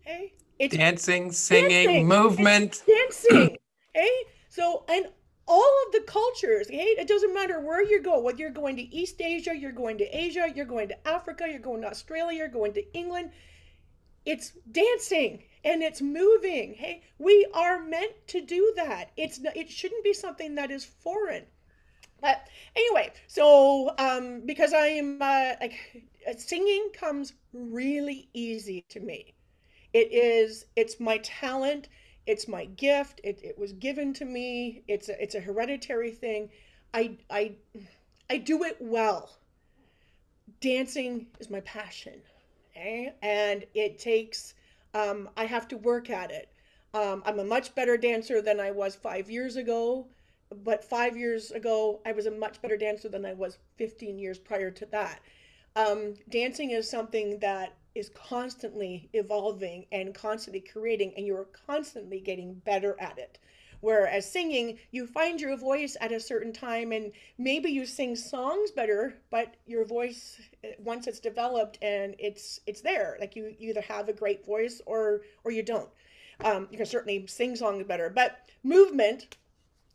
[0.00, 2.82] Hey it's dancing singing dancing, movement.
[2.86, 3.56] Dancing
[3.92, 4.10] hey?
[4.48, 5.06] So and
[5.46, 6.66] all of the cultures.
[6.68, 6.94] Okay?
[6.98, 10.04] It doesn't matter where you go, whether you're going to East Asia, you're going to
[10.04, 13.30] Asia, you're going to Africa, you're going to Australia, you're going to England.
[14.24, 15.44] It's dancing.
[15.64, 16.74] and it's moving.
[16.74, 19.10] Hey, we are meant to do that.
[19.16, 21.44] It's it shouldn't be something that is foreign.
[22.20, 26.04] But anyway, so um, because I am uh, like
[26.36, 29.34] singing comes really easy to me.
[29.92, 31.88] It is it's my talent,
[32.26, 33.20] it's my gift.
[33.24, 34.82] It, it was given to me.
[34.88, 36.50] It's a, it's a hereditary thing.
[36.92, 37.56] I I
[38.30, 39.30] I do it well.
[40.60, 42.20] Dancing is my passion,
[42.70, 43.14] okay?
[43.22, 44.54] and it takes.
[44.94, 46.48] Um, I have to work at it.
[46.94, 50.06] Um, I'm a much better dancer than I was five years ago
[50.62, 54.38] but five years ago, I was a much better dancer than I was 15 years
[54.38, 55.20] prior to that.
[55.76, 62.54] Um, dancing is something that is constantly evolving and constantly creating, and you're constantly getting
[62.54, 63.38] better at it.
[63.80, 68.70] Whereas singing, you find your voice at a certain time, and maybe you sing songs
[68.70, 70.40] better, but your voice,
[70.78, 74.80] once it's developed and it's it's there, like you, you either have a great voice
[74.86, 75.90] or or you don't.
[76.40, 79.36] Um, you can certainly sing songs better, but movement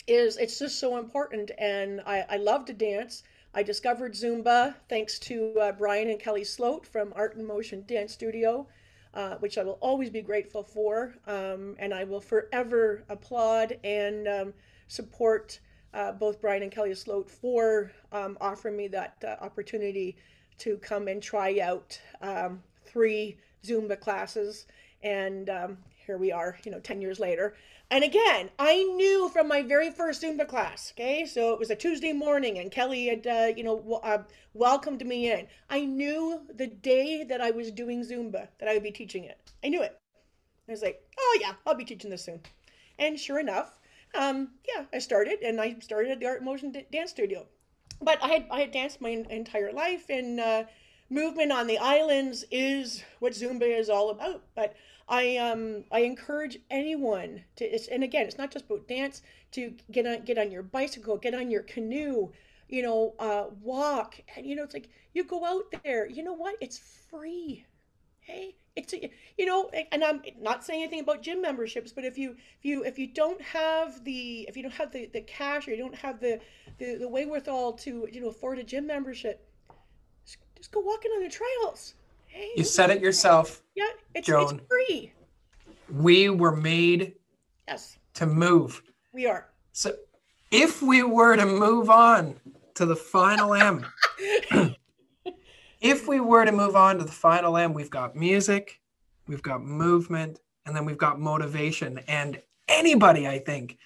[0.05, 3.23] is it's just so important and I, I love to dance.
[3.53, 8.13] I discovered Zumba thanks to uh, Brian and Kelly Sloat from Art and Motion Dance
[8.13, 8.67] Studio,
[9.15, 11.15] uh, which I will always be grateful for.
[11.25, 14.53] Um, and I will forever applaud and um,
[14.87, 15.59] support
[15.95, 20.15] uh, both Brian and Kelly Sloat for um, offering me that uh, opportunity
[20.59, 24.67] to come and try out um, three Zumba classes.
[25.01, 25.77] And um,
[26.09, 27.53] here we are, you know, 10 years later.
[27.91, 31.27] And again, I knew from my very first Zumba class, okay?
[31.27, 34.23] So it was a Tuesday morning and Kelly had, uh, you know, uh,
[34.55, 35.45] welcomed me in.
[35.69, 39.37] I knew the day that I was doing Zumba that I would be teaching it.
[39.63, 39.99] I knew it.
[40.67, 42.39] I was like, oh yeah, I'll be teaching this soon.
[42.97, 43.77] And sure enough,
[44.15, 47.45] um, yeah, I started and I started at the Art Motion D- Dance Studio.
[48.01, 50.63] But I had, I had danced my entire life and uh,
[51.11, 54.41] movement on the islands is what Zumba is all about.
[54.55, 54.75] But
[55.09, 59.21] I um I encourage anyone to and again it's not just about dance
[59.53, 62.31] to get on get on your bicycle get on your canoe
[62.69, 64.21] you know uh, walk.
[64.35, 66.07] And you know it's like you go out there.
[66.07, 66.55] You know what?
[66.61, 66.77] It's
[67.09, 67.65] free.
[68.21, 68.93] Hey it's
[69.37, 72.83] you know and i'm not saying anything about gym memberships but if you if you
[72.83, 75.95] if you don't have the if you don't have the, the cash or you don't
[75.95, 76.39] have the,
[76.77, 79.47] the the wherewithal to you know afford a gym membership
[80.55, 81.95] just go walking on the trails
[82.55, 83.61] you said it yourself.
[83.75, 84.55] Yeah, it's, Joan.
[84.59, 85.13] it's free.
[85.91, 87.15] We were made
[87.67, 87.97] yes.
[88.15, 88.81] to move.
[89.13, 89.47] We are.
[89.71, 89.93] So
[90.51, 92.35] if we were to move on
[92.75, 93.85] to the final M,
[95.81, 98.79] if we were to move on to the final M, we've got music,
[99.27, 101.99] we've got movement, and then we've got motivation.
[102.07, 103.77] And anybody, I think,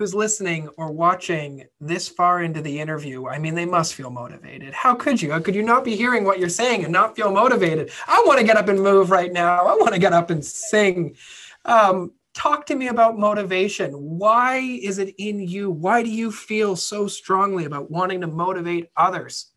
[0.00, 4.72] who's listening or watching this far into the interview, I mean, they must feel motivated.
[4.72, 5.30] How could you?
[5.30, 7.90] How could you not be hearing what you're saying and not feel motivated?
[8.08, 9.66] I want to get up and move right now.
[9.66, 11.16] I want to get up and sing.
[11.66, 13.92] Um, talk to me about motivation.
[13.92, 15.70] Why is it in you?
[15.70, 19.52] Why do you feel so strongly about wanting to motivate others?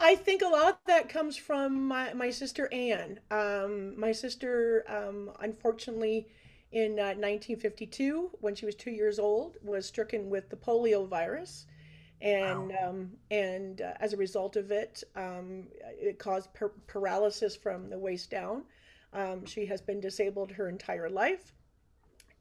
[0.00, 3.20] I think a lot of that comes from my, my sister Anne.
[3.30, 6.26] Um, my sister, um, unfortunately,
[6.72, 11.66] in uh, 1952 when she was two years old was stricken with the polio virus.
[12.20, 12.88] And wow.
[12.88, 17.98] um, and uh, as a result of it um, it caused per- paralysis from the
[17.98, 18.64] waist down.
[19.12, 21.52] Um, she has been disabled her entire life.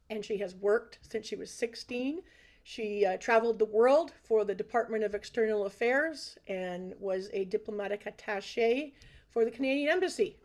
[0.09, 2.21] And she has worked since she was 16
[2.69, 8.05] she uh, traveled the world for the department of external affairs and was a diplomatic
[8.05, 8.93] attache
[9.29, 10.35] for the canadian embassy.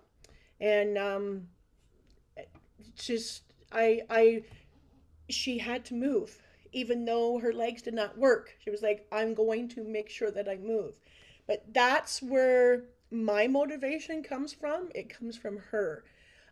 [0.60, 1.48] And um,
[2.94, 4.44] just I I
[5.28, 6.40] she had to move
[6.72, 8.56] even though her legs did not work.
[8.58, 10.98] She was like, I'm going to make sure that I move.
[11.46, 14.88] But that's where my motivation comes from.
[14.94, 16.04] It comes from her.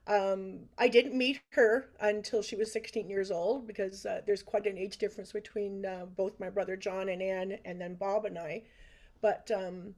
[0.07, 4.67] Um, I didn't meet her until she was 16 years old because uh, there's quite
[4.67, 8.39] an age difference between uh, both my brother John and Anne, and then Bob and
[8.39, 8.65] I.
[9.23, 9.95] But um,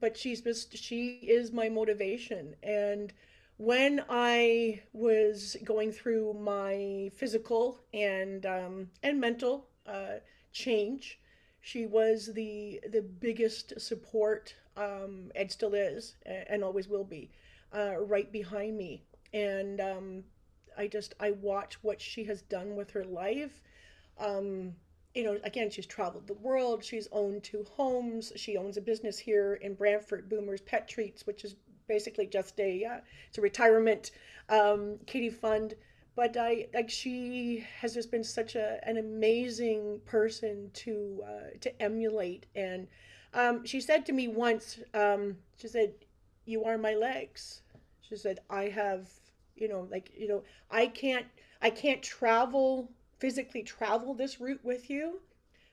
[0.00, 3.12] but she's just she is my motivation, and
[3.56, 10.18] when I was going through my physical and um, and mental uh,
[10.52, 11.20] change,
[11.60, 17.30] she was the the biggest support um, and still is and always will be
[17.74, 19.04] uh, right behind me.
[19.32, 20.24] And um,
[20.76, 23.62] I just I watch what she has done with her life.
[24.18, 24.74] Um,
[25.14, 26.84] you know, again, she's traveled the world.
[26.84, 28.32] She's owned two homes.
[28.34, 31.54] She owns a business here in Brantford, Boomer's Pet Treats, which is
[31.86, 34.10] basically just a uh, it's a retirement
[34.48, 35.74] um, kitty fund.
[36.16, 41.82] But I like she has just been such a an amazing person to uh, to
[41.82, 42.46] emulate.
[42.54, 42.86] And
[43.32, 45.94] um, she said to me once, um, she said,
[46.44, 47.62] "You are my legs."
[48.00, 49.08] She said, "I have
[49.56, 51.26] you know like you know i can't
[51.62, 55.20] i can't travel physically travel this route with you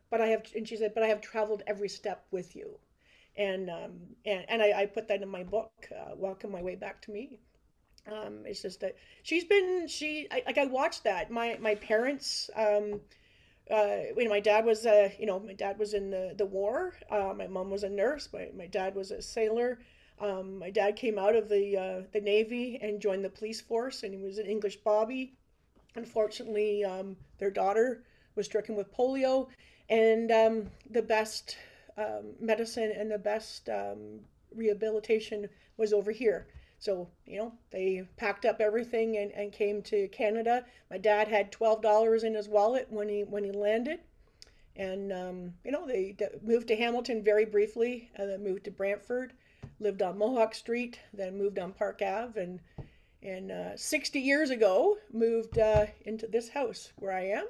[0.10, 2.78] but i have and she said but i have traveled every step with you
[3.38, 3.94] and um
[4.26, 7.12] and, and I, I put that in my book uh, welcome my way back to
[7.12, 7.40] me
[8.12, 12.50] um it's just that she's been she I, like i watched that my my parents
[12.56, 13.02] um
[13.70, 16.46] uh, you know, my dad was, uh, you know, my dad was in the, the
[16.46, 16.94] war.
[17.10, 18.28] Uh, my mom was a nurse.
[18.34, 19.80] My, my dad was a sailor.
[20.20, 24.04] Um, my dad came out of the uh, the Navy and joined the police force,
[24.04, 25.34] and he was an English Bobby.
[25.96, 28.04] Unfortunately, um, their daughter
[28.36, 29.48] was stricken with polio,
[29.90, 31.58] and um, the best
[31.98, 34.20] um, medicine and the best um,
[34.56, 36.48] rehabilitation was over here.
[36.80, 40.66] So, you know, they packed up everything and, and came to Canada.
[40.90, 44.00] My dad had $12 in his wallet when he when he landed.
[44.76, 49.34] And, um, you know, they moved to Hamilton very briefly and then moved to Brantford,
[49.80, 52.42] lived on Mohawk Street, then moved on Park Ave.
[52.42, 52.60] And,
[53.22, 57.48] and uh, 60 years ago, moved uh, into this house where I am.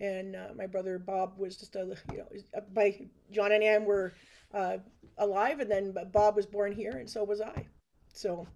[0.00, 2.26] And uh, my brother Bob was just a, you know,
[2.74, 4.12] by John and Ann were
[4.52, 4.78] uh,
[5.18, 7.66] alive, and then Bob was born here, and so was I.
[8.12, 8.46] So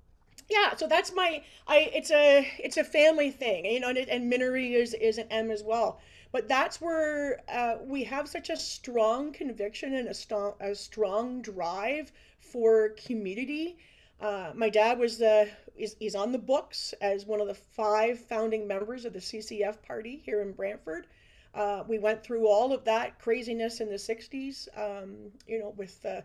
[0.48, 4.30] yeah, so that's my I it's a it's a family thing, you know, and, and
[4.30, 6.00] Minnery is is an M as well.
[6.32, 11.42] But that's where uh, we have such a strong conviction and a strong a strong
[11.42, 13.78] drive for community.
[14.20, 18.18] Uh, my dad was the is is on the books as one of the five
[18.18, 21.06] founding members of the CCF party here in Brantford.
[21.54, 26.04] Uh, we went through all of that craziness in the 60s, um, you know, with
[26.06, 26.20] uh,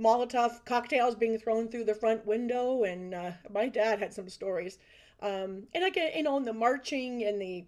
[0.00, 4.78] Molotov cocktails being thrown through the front window, and uh, my dad had some stories.
[5.20, 7.64] Um, and like you know, the marching and the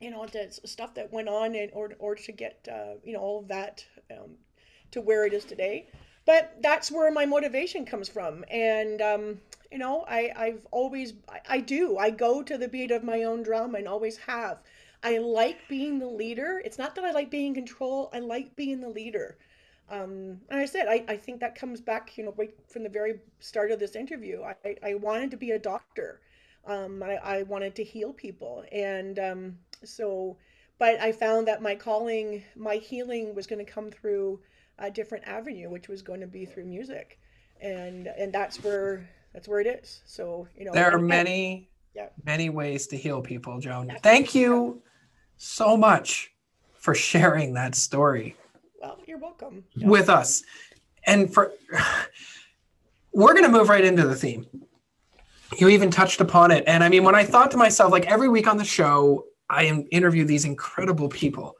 [0.00, 3.20] you know the stuff that went on in order, order to get uh, you know
[3.20, 4.36] all of that um,
[4.92, 5.86] to where it is today.
[6.24, 9.40] But that's where my motivation comes from, and um,
[9.72, 13.24] you know I I've always I, I do I go to the beat of my
[13.24, 14.58] own drum and always have.
[15.02, 16.62] I like being the leader.
[16.64, 18.10] It's not that I like being in control.
[18.12, 19.38] I like being the leader.
[19.88, 22.88] Um, and I said, I, I think that comes back, you know, right from the
[22.88, 24.42] very start of this interview.
[24.42, 26.20] I, I wanted to be a doctor.
[26.66, 28.64] Um, I, I wanted to heal people.
[28.72, 30.36] And um, so,
[30.78, 34.40] but I found that my calling, my healing was going to come through
[34.78, 37.20] a different avenue, which was going to be through music.
[37.60, 40.02] And, and that's where, that's where it is.
[40.04, 42.08] So, you know, there are many, yeah.
[42.24, 43.90] many ways to heal people, Joan.
[44.02, 44.82] Thank you
[45.38, 46.32] so much
[46.74, 48.36] for sharing that story.
[48.80, 49.64] Well, you're welcome.
[49.76, 50.44] With us.
[51.06, 51.52] And for
[53.12, 54.46] we're going to move right into the theme.
[55.58, 56.64] You even touched upon it.
[56.66, 59.64] And I mean, when I thought to myself, like every week on the show, I
[59.90, 61.56] interview these incredible people.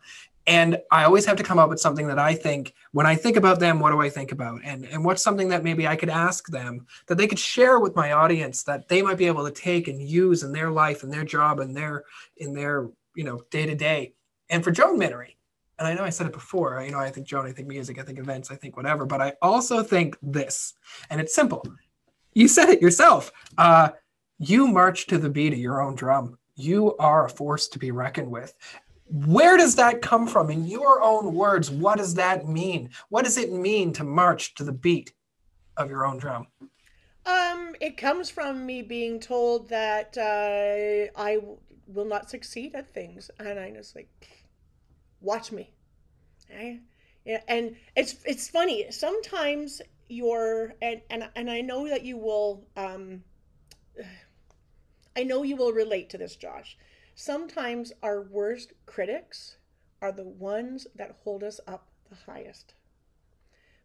[0.46, 3.36] And I always have to come up with something that I think, when I think
[3.36, 4.60] about them, what do I think about?
[4.62, 7.96] And, and what's something that maybe I could ask them that they could share with
[7.96, 11.12] my audience that they might be able to take and use in their life and
[11.12, 12.04] their job and their,
[12.36, 14.14] in their, you know, day to day.
[14.48, 15.36] And for Joan Minnery,
[15.78, 17.98] and I know I said it before, you know, I think Joan, I think music,
[17.98, 20.74] I think events, I think whatever, but I also think this,
[21.10, 21.66] and it's simple.
[22.34, 23.32] You said it yourself.
[23.58, 23.90] Uh,
[24.38, 26.38] you march to the beat of your own drum.
[26.54, 28.54] You are a force to be reckoned with.
[29.08, 30.50] Where does that come from?
[30.50, 32.90] In your own words, what does that mean?
[33.08, 35.12] What does it mean to march to the beat
[35.76, 36.48] of your own drum?
[37.24, 41.38] Um, it comes from me being told that uh, I
[41.86, 44.08] will not succeed at things, and I just like,
[45.20, 45.72] watch me.
[46.50, 46.80] Okay?
[47.24, 48.86] Yeah, and it's it's funny.
[48.90, 53.24] Sometimes you're and and and I know that you will um
[55.16, 56.76] I know you will relate to this, Josh.
[57.18, 59.56] Sometimes our worst critics
[60.02, 62.74] are the ones that hold us up the highest.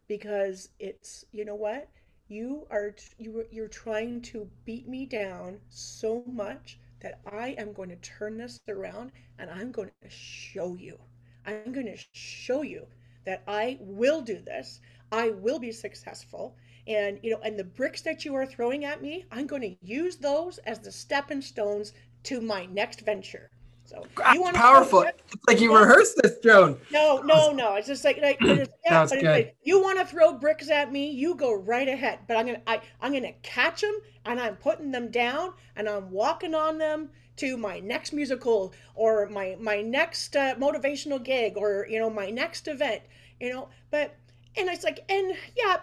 [0.06, 1.88] Because it's, you know what?
[2.28, 7.88] You are you you're trying to beat me down so much that I am going
[7.88, 10.98] to turn this around and I'm going to show you.
[11.46, 12.86] I'm going to show you
[13.24, 14.78] that I will do this.
[15.10, 16.54] I will be successful.
[16.86, 19.76] And, you know, and the bricks that you are throwing at me, I'm going to
[19.80, 21.94] use those as the stepping stones
[22.24, 23.50] to my next venture.
[23.84, 25.02] So you want powerful.
[25.02, 25.80] It's like you yeah.
[25.80, 26.78] rehearsed this, Joan.
[26.90, 27.74] No, no, no.
[27.74, 31.34] It's just like, like yeah, but like, you want to throw bricks at me, you
[31.34, 32.20] go right ahead.
[32.26, 33.94] But I'm gonna, I, I'm gonna catch them,
[34.24, 39.28] and I'm putting them down, and I'm walking on them, to my next musical or
[39.28, 43.02] my my next uh, motivational gig or you know my next event
[43.40, 44.14] you know but
[44.56, 45.78] and it's like and yeah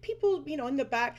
[0.00, 1.18] people you know in the back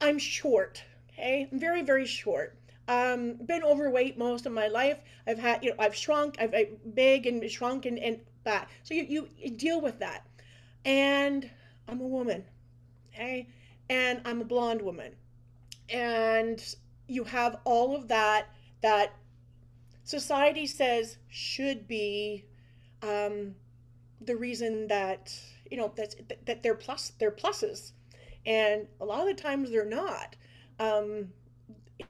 [0.00, 2.56] i'm short okay i'm very very short
[2.88, 4.98] um been overweight most of my life.
[5.26, 8.94] I've had you know i've shrunk i've, I've big and shrunk and, and that so
[8.94, 10.26] you, you you deal with that.
[10.84, 11.48] And
[11.88, 12.44] i'm a woman
[13.14, 13.48] okay?
[13.88, 15.14] And i'm a blonde woman.
[15.88, 16.62] And
[17.06, 18.46] you have all of that
[18.82, 19.14] that
[20.04, 22.44] society says should be
[23.02, 23.54] um,
[24.20, 25.34] the reason that
[25.70, 26.14] you know that
[26.46, 27.92] that they're plus they're pluses,
[28.46, 30.36] and a lot of the times they're not.
[30.78, 31.28] Um,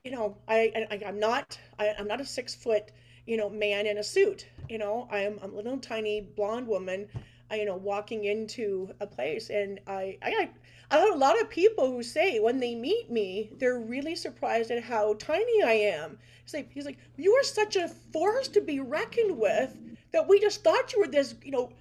[0.03, 2.91] you know, I, I I'm not I, I'm not a six foot
[3.25, 4.47] you know man in a suit.
[4.69, 7.07] You know, I am I'm a little tiny blonde woman.
[7.51, 10.49] You know, walking into a place, and I I
[10.93, 14.69] I have a lot of people who say when they meet me, they're really surprised
[14.69, 16.19] at how tiny I am.
[16.43, 19.75] He's like, he's like, you are such a force to be reckoned with
[20.11, 21.71] that we just thought you were this, you know,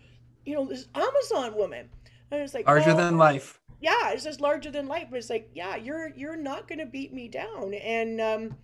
[0.46, 1.90] you know, this Amazon woman.
[2.30, 3.60] And it's like larger oh, than life.
[3.82, 5.08] Yeah, it's just larger than life.
[5.10, 7.74] But it's like, yeah, you're you're not gonna beat me down.
[7.74, 8.56] And um,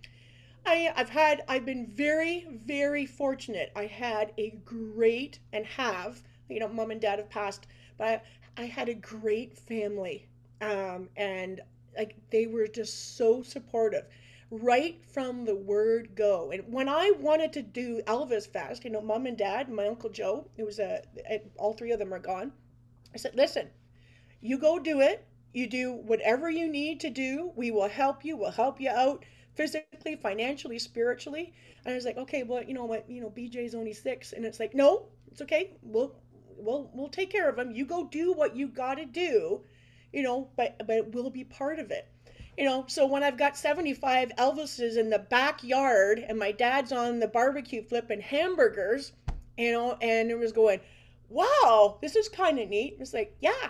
[0.65, 3.71] I I've had I've been very very fortunate.
[3.75, 7.67] I had a great and have you know, mom and dad have passed,
[7.97, 8.07] but
[8.57, 10.27] I, I had a great family,
[10.61, 11.61] um, and
[11.97, 14.05] like they were just so supportive
[14.51, 16.51] right from the word go.
[16.51, 19.87] And when I wanted to do Elvis Fest, you know, mom and dad, and my
[19.87, 21.03] uncle Joe, it was a,
[21.57, 22.51] all three of them are gone.
[23.13, 23.69] I said, listen,
[24.41, 25.25] you go do it.
[25.53, 27.51] You do whatever you need to do.
[27.55, 28.37] We will help you.
[28.37, 29.25] We'll help you out
[29.55, 31.53] physically, financially, spiritually.
[31.83, 34.45] And I was like, okay, well, you know what, you know, BJ's only six, and
[34.45, 35.77] it's like, no, it's okay.
[35.81, 36.15] We'll
[36.57, 37.71] we'll we'll take care of him.
[37.71, 39.61] You go do what you got to do,
[40.13, 42.07] you know, but but we'll be part of it
[42.59, 47.21] you know, so when I've got 75 Elvises in the backyard and my dad's on
[47.21, 49.13] the barbecue flipping hamburgers,
[49.57, 50.81] you know, and it was going,
[51.29, 52.97] wow, this is kind of neat.
[52.99, 53.69] It's like, yeah.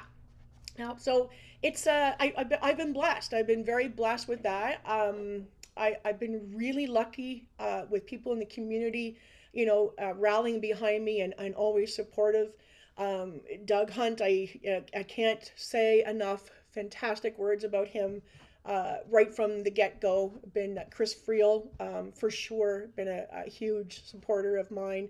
[0.80, 1.30] Now, so
[1.62, 3.34] it's, uh, I, I've, been, blessed.
[3.34, 4.80] I've been very blessed with that.
[4.86, 5.44] Um,
[5.76, 9.18] I, I've been really lucky uh, with people in the community,
[9.52, 12.54] you know, uh, rallying behind me and, and always supportive.
[12.98, 14.50] Um, Doug Hunt, I,
[14.96, 18.22] I can't say enough fantastic words about him
[18.66, 20.34] uh, right from the get go.
[20.54, 25.10] Been Chris Friel, um, for sure, been a, a, huge supporter of mine.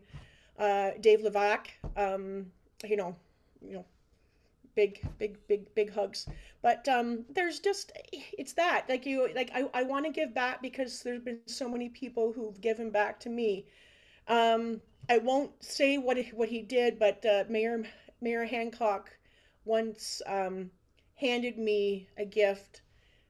[0.58, 2.48] Uh, Dave Levac, um,
[2.84, 3.16] you know,
[3.62, 3.86] you know,
[4.76, 6.28] big, big, big, big hugs.
[6.62, 10.62] But um, there's just, it's that like you, like I, I want to give back
[10.62, 13.66] because there's been so many people who've given back to me.
[14.28, 17.84] Um, I won't say what what he did, but uh, Mayor
[18.22, 19.10] Mayor Hancock
[19.66, 20.70] once um,
[21.16, 22.82] handed me a gift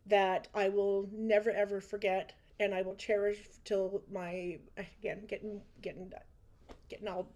[0.05, 6.11] that I will never ever forget and I will cherish till my again getting getting
[6.89, 7.31] getting all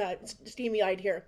[0.00, 1.26] uh, steamy eyed here.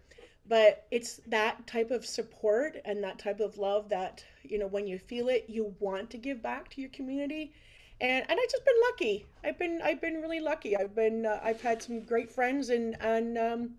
[0.48, 4.86] But it's that type of support and that type of love that you know when
[4.86, 7.52] you feel it, you want to give back to your community.
[8.00, 9.26] And, and I've just been lucky.
[9.42, 10.76] I've been I've been really lucky.
[10.76, 13.70] I've been uh, I've had some great friends and and um,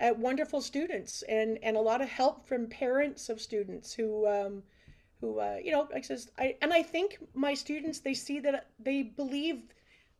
[0.00, 4.62] uh, wonderful students and and a lot of help from parents of students who um,
[5.20, 8.66] who uh, you know like says I and I think my students they see that
[8.78, 9.62] they believe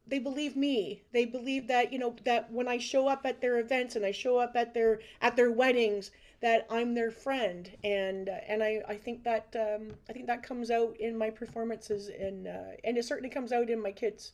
[0.06, 1.02] they believe me.
[1.12, 4.12] They believe that you know that when I show up at their events and I
[4.12, 7.70] show up at their at their weddings that I'm their friend.
[7.84, 11.30] And uh, and I, I think that um, I think that comes out in my
[11.30, 14.32] performances and uh, and it certainly comes out in my kids.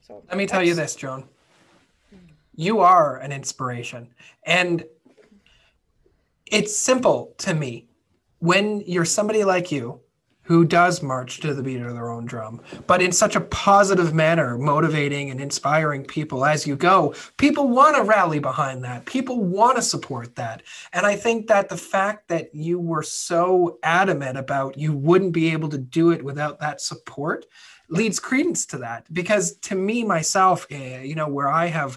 [0.00, 1.24] So let me tell you this Joan.
[2.56, 4.08] You are an inspiration.
[4.44, 4.84] And
[6.46, 7.86] it's simple to me.
[8.40, 10.00] When you're somebody like you
[10.50, 14.12] who does march to the beat of their own drum, but in such a positive
[14.12, 19.06] manner, motivating and inspiring people as you go, people want to rally behind that.
[19.06, 20.64] People want to support that.
[20.92, 25.52] And I think that the fact that you were so adamant about you wouldn't be
[25.52, 27.46] able to do it without that support
[27.88, 29.06] leads credence to that.
[29.14, 31.96] Because to me, myself, eh, you know, where I have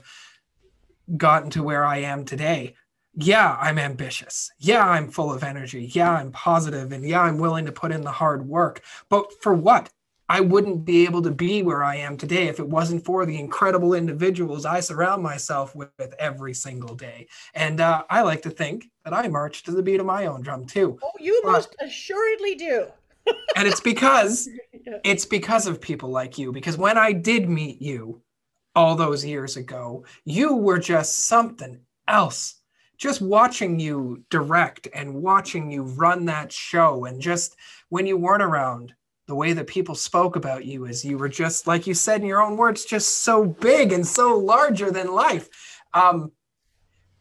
[1.18, 2.76] gotten to where I am today,
[3.16, 4.52] yeah, I'm ambitious.
[4.58, 5.92] Yeah, I'm full of energy.
[5.94, 8.82] Yeah, I'm positive, and yeah, I'm willing to put in the hard work.
[9.10, 9.90] But for what?
[10.30, 13.38] I wouldn't be able to be where I am today if it wasn't for the
[13.38, 17.28] incredible individuals I surround myself with every single day.
[17.54, 20.42] And uh, I like to think that I march to the beat of my own
[20.42, 20.98] drum too.
[21.04, 22.88] Oh, you but, most assuredly do.
[23.56, 24.50] and it's because
[25.04, 26.52] it's because of people like you.
[26.52, 28.22] Because when I did meet you
[28.76, 32.63] all those years ago, you were just something else
[32.98, 37.56] just watching you direct and watching you run that show and just
[37.90, 38.94] when you weren't around
[39.28, 42.28] the way that people spoke about you is you were just like you said in
[42.28, 45.50] your own words just so big and so larger than life.
[45.94, 46.32] Um,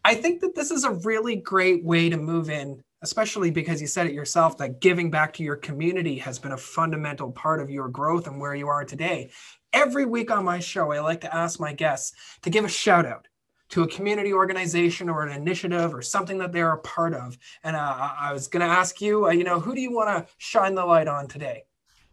[0.04, 3.86] i think that this is a really great way to move in especially because you
[3.86, 7.68] said it yourself that giving back to your community has been a fundamental part of
[7.68, 9.28] your growth and where you are today.
[9.72, 12.12] Every week on my show i like to ask my guests
[12.42, 13.26] to give a shout out
[13.72, 17.38] to a community organization or an initiative or something that they're a part of.
[17.64, 20.10] And uh, I was going to ask you, uh, you know, who do you want
[20.10, 21.64] to shine the light on today?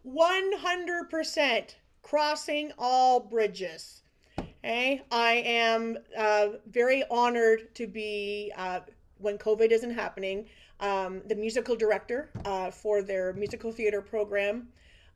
[0.08, 4.04] 100% Crossing All Bridges.
[4.40, 8.80] Okay, I am uh, very honored to be, uh,
[9.18, 10.46] when COVID isn't happening,
[10.80, 14.70] um, the musical director uh, for their musical theater program.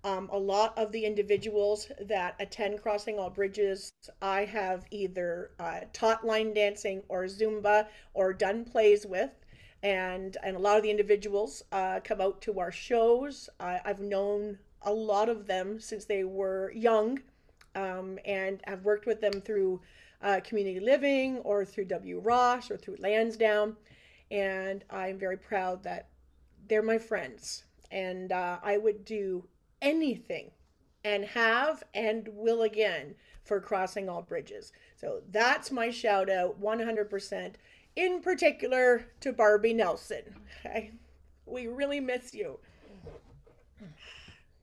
[0.05, 5.81] Um, a lot of the individuals that attend Crossing All Bridges, I have either uh,
[5.93, 9.31] taught line dancing or Zumba or done plays with.
[9.81, 13.49] And, and a lot of the individuals uh, come out to our shows.
[13.59, 17.19] I've known a lot of them since they were young
[17.75, 19.81] um, and have worked with them through
[20.21, 22.19] uh, community living or through W.
[22.19, 23.75] Ross or through Lansdowne.
[24.31, 26.09] And I'm very proud that
[26.67, 27.63] they're my friends.
[27.91, 29.45] And uh, I would do
[29.83, 30.49] anything
[31.03, 33.13] and have and will again
[33.43, 34.71] for crossing all bridges.
[34.95, 37.53] So that's my shout out 100%,
[37.95, 40.23] in particular to Barbie Nelson.
[40.65, 40.91] Okay?
[41.45, 42.57] We really miss you.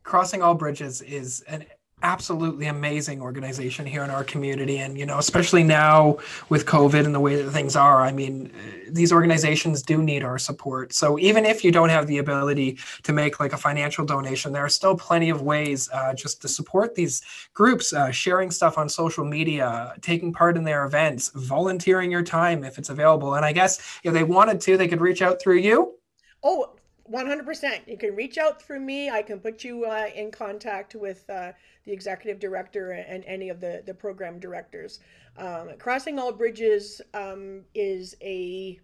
[0.03, 1.67] Crossing All Bridges is an
[2.03, 6.17] absolutely amazing organization here in our community and you know especially now
[6.49, 8.51] with covid and the way that things are i mean
[8.89, 13.13] these organizations do need our support so even if you don't have the ability to
[13.13, 16.95] make like a financial donation there are still plenty of ways uh, just to support
[16.95, 17.23] these
[17.53, 22.65] groups uh, sharing stuff on social media taking part in their events volunteering your time
[22.65, 25.59] if it's available and i guess if they wanted to they could reach out through
[25.59, 25.95] you
[26.43, 26.75] oh
[27.11, 27.81] 100%.
[27.87, 29.11] You can reach out through me.
[29.11, 31.53] I can put you uh, in contact with uh,
[31.85, 35.01] the executive director and any of the, the program directors.
[35.37, 38.79] Um, Crossing All Bridges um, is a,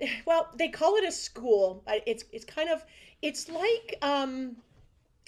[0.26, 1.82] well, they call it a school.
[2.06, 2.84] It's, it's kind of,
[3.22, 4.56] it's like, um,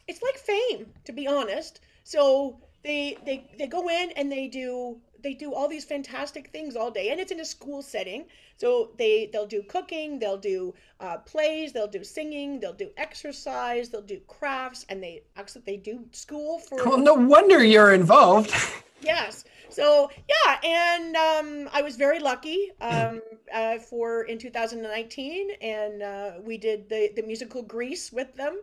[0.06, 1.80] it's like fame, to be honest.
[2.04, 6.76] So they, they, they go in and they do they do all these fantastic things
[6.76, 8.24] all day and it's in a school setting.
[8.56, 13.88] So they they'll do cooking they'll do uh, plays they'll do singing they'll do exercise
[13.88, 18.52] they'll do crafts and they actually they do school for well no wonder you're involved.
[19.02, 19.44] Yes.
[19.70, 23.22] So yeah and um, i was very lucky um,
[23.54, 28.58] uh, for in 2019 and uh, we did the the musical grease with them.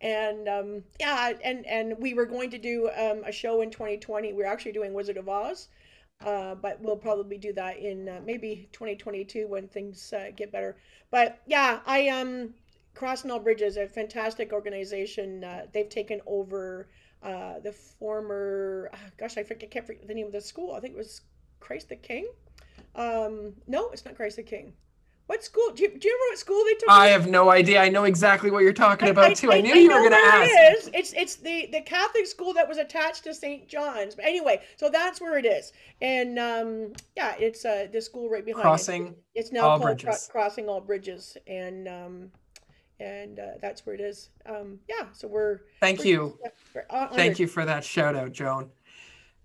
[0.00, 4.32] And um, yeah and and we were going to do um, a show in 2020
[4.32, 5.68] we are actually doing wizard of oz
[6.24, 10.76] uh, but we'll probably do that in uh, maybe 2022 when things uh, get better.
[11.10, 12.54] But yeah, I um,
[12.94, 15.44] Crossing All Bridges, a fantastic organization.
[15.44, 16.88] Uh, they've taken over
[17.22, 20.74] uh, the former, ah, gosh, I forget, can't forget the name of the school.
[20.74, 21.22] I think it was
[21.60, 22.26] Christ the King.
[22.94, 24.72] Um, no, it's not Christ the King.
[25.30, 25.70] What school?
[25.72, 26.88] Do you, do you remember what school they took?
[26.88, 27.80] I have no idea.
[27.80, 29.52] I know exactly what you're talking about I, too.
[29.52, 30.50] I, I knew you were going to ask.
[30.50, 30.90] It is.
[30.92, 33.68] It's it's the the Catholic school that was attached to St.
[33.68, 34.16] John's.
[34.16, 35.72] But anyway, so that's where it is.
[36.02, 38.62] And um, yeah, it's uh the school right behind.
[38.62, 39.06] Crossing.
[39.06, 39.18] It.
[39.36, 42.32] It's now called Cro- Crossing All Bridges, and um,
[42.98, 44.30] and uh, that's where it is.
[44.46, 45.06] Um, yeah.
[45.12, 45.60] So we're.
[45.78, 46.38] Thank we're, you.
[46.74, 48.68] Yeah, Thank you for that shout out, Joan.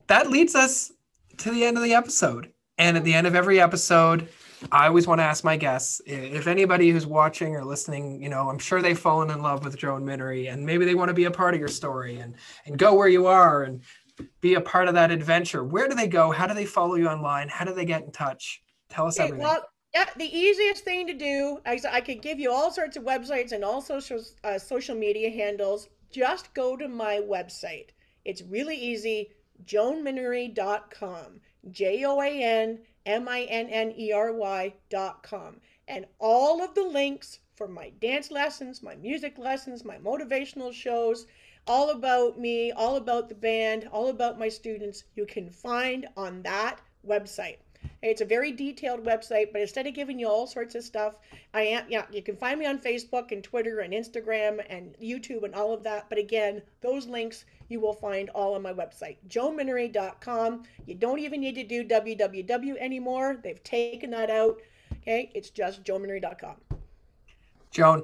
[0.07, 0.91] That leads us
[1.37, 4.27] to the end of the episode, and at the end of every episode
[4.71, 8.49] I always want to ask my guests if anybody who's watching or listening, you know,
[8.49, 11.25] I'm sure they've fallen in love with Joan Minnery and maybe they want to be
[11.25, 12.35] a part of your story and
[12.65, 13.81] and go where you are and
[14.41, 15.63] be a part of that adventure.
[15.63, 16.31] Where do they go?
[16.31, 17.49] How do they follow you online?
[17.49, 18.61] How do they get in touch?
[18.89, 19.47] Tell us okay, everything.
[19.47, 23.03] Well, yeah, the easiest thing to do, I, I could give you all sorts of
[23.03, 25.89] websites and all social uh, social media handles.
[26.11, 27.89] Just go to my website.
[28.25, 29.31] It's really easy.
[29.65, 31.39] JoanMinnery.com.
[31.71, 35.61] J O A N M I N N E R Y dot com.
[35.87, 41.27] And all of the links for my dance lessons, my music lessons, my motivational shows,
[41.67, 46.41] all about me, all about the band, all about my students, you can find on
[46.43, 47.57] that website.
[48.01, 51.15] It's a very detailed website, but instead of giving you all sorts of stuff,
[51.53, 55.43] I am yeah, you can find me on Facebook and Twitter and Instagram and YouTube
[55.43, 56.07] and all of that.
[56.09, 60.63] But again, those links you will find all on my website, joanminnery.com.
[60.85, 63.37] You don't even need to do www anymore.
[63.43, 64.61] They've taken that out.
[65.01, 66.55] Okay, it's just joanminnery.com.
[67.71, 68.03] Joan,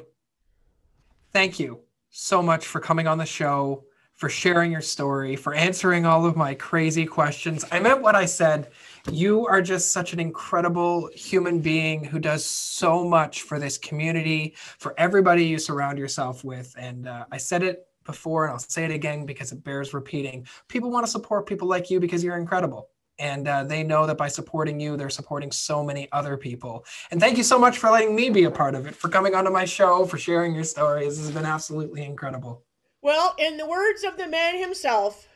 [1.32, 1.80] thank you
[2.10, 6.36] so much for coming on the show, for sharing your story, for answering all of
[6.36, 7.66] my crazy questions.
[7.72, 8.70] I meant what I said.
[9.10, 14.54] You are just such an incredible human being who does so much for this community,
[14.78, 16.76] for everybody you surround yourself with.
[16.78, 20.46] And uh, I said it before and I'll say it again because it bears repeating.
[20.68, 22.90] People want to support people like you because you're incredible.
[23.20, 26.86] And uh, they know that by supporting you, they're supporting so many other people.
[27.12, 29.36] And thank you so much for letting me be a part of it, for coming
[29.36, 31.18] onto my show, for sharing your stories.
[31.18, 32.64] This has been absolutely incredible.
[33.04, 35.28] Well, in the words of the man himself,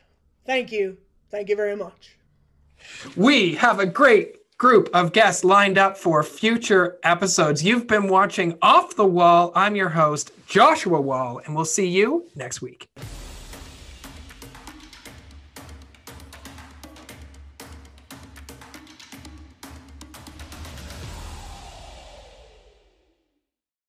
[0.44, 0.98] thank you.
[1.30, 2.15] Thank you very much.
[3.16, 7.62] We have a great group of guests lined up for future episodes.
[7.62, 9.52] You've been watching Off the Wall.
[9.54, 12.88] I'm your host, Joshua Wall, and we'll see you next week.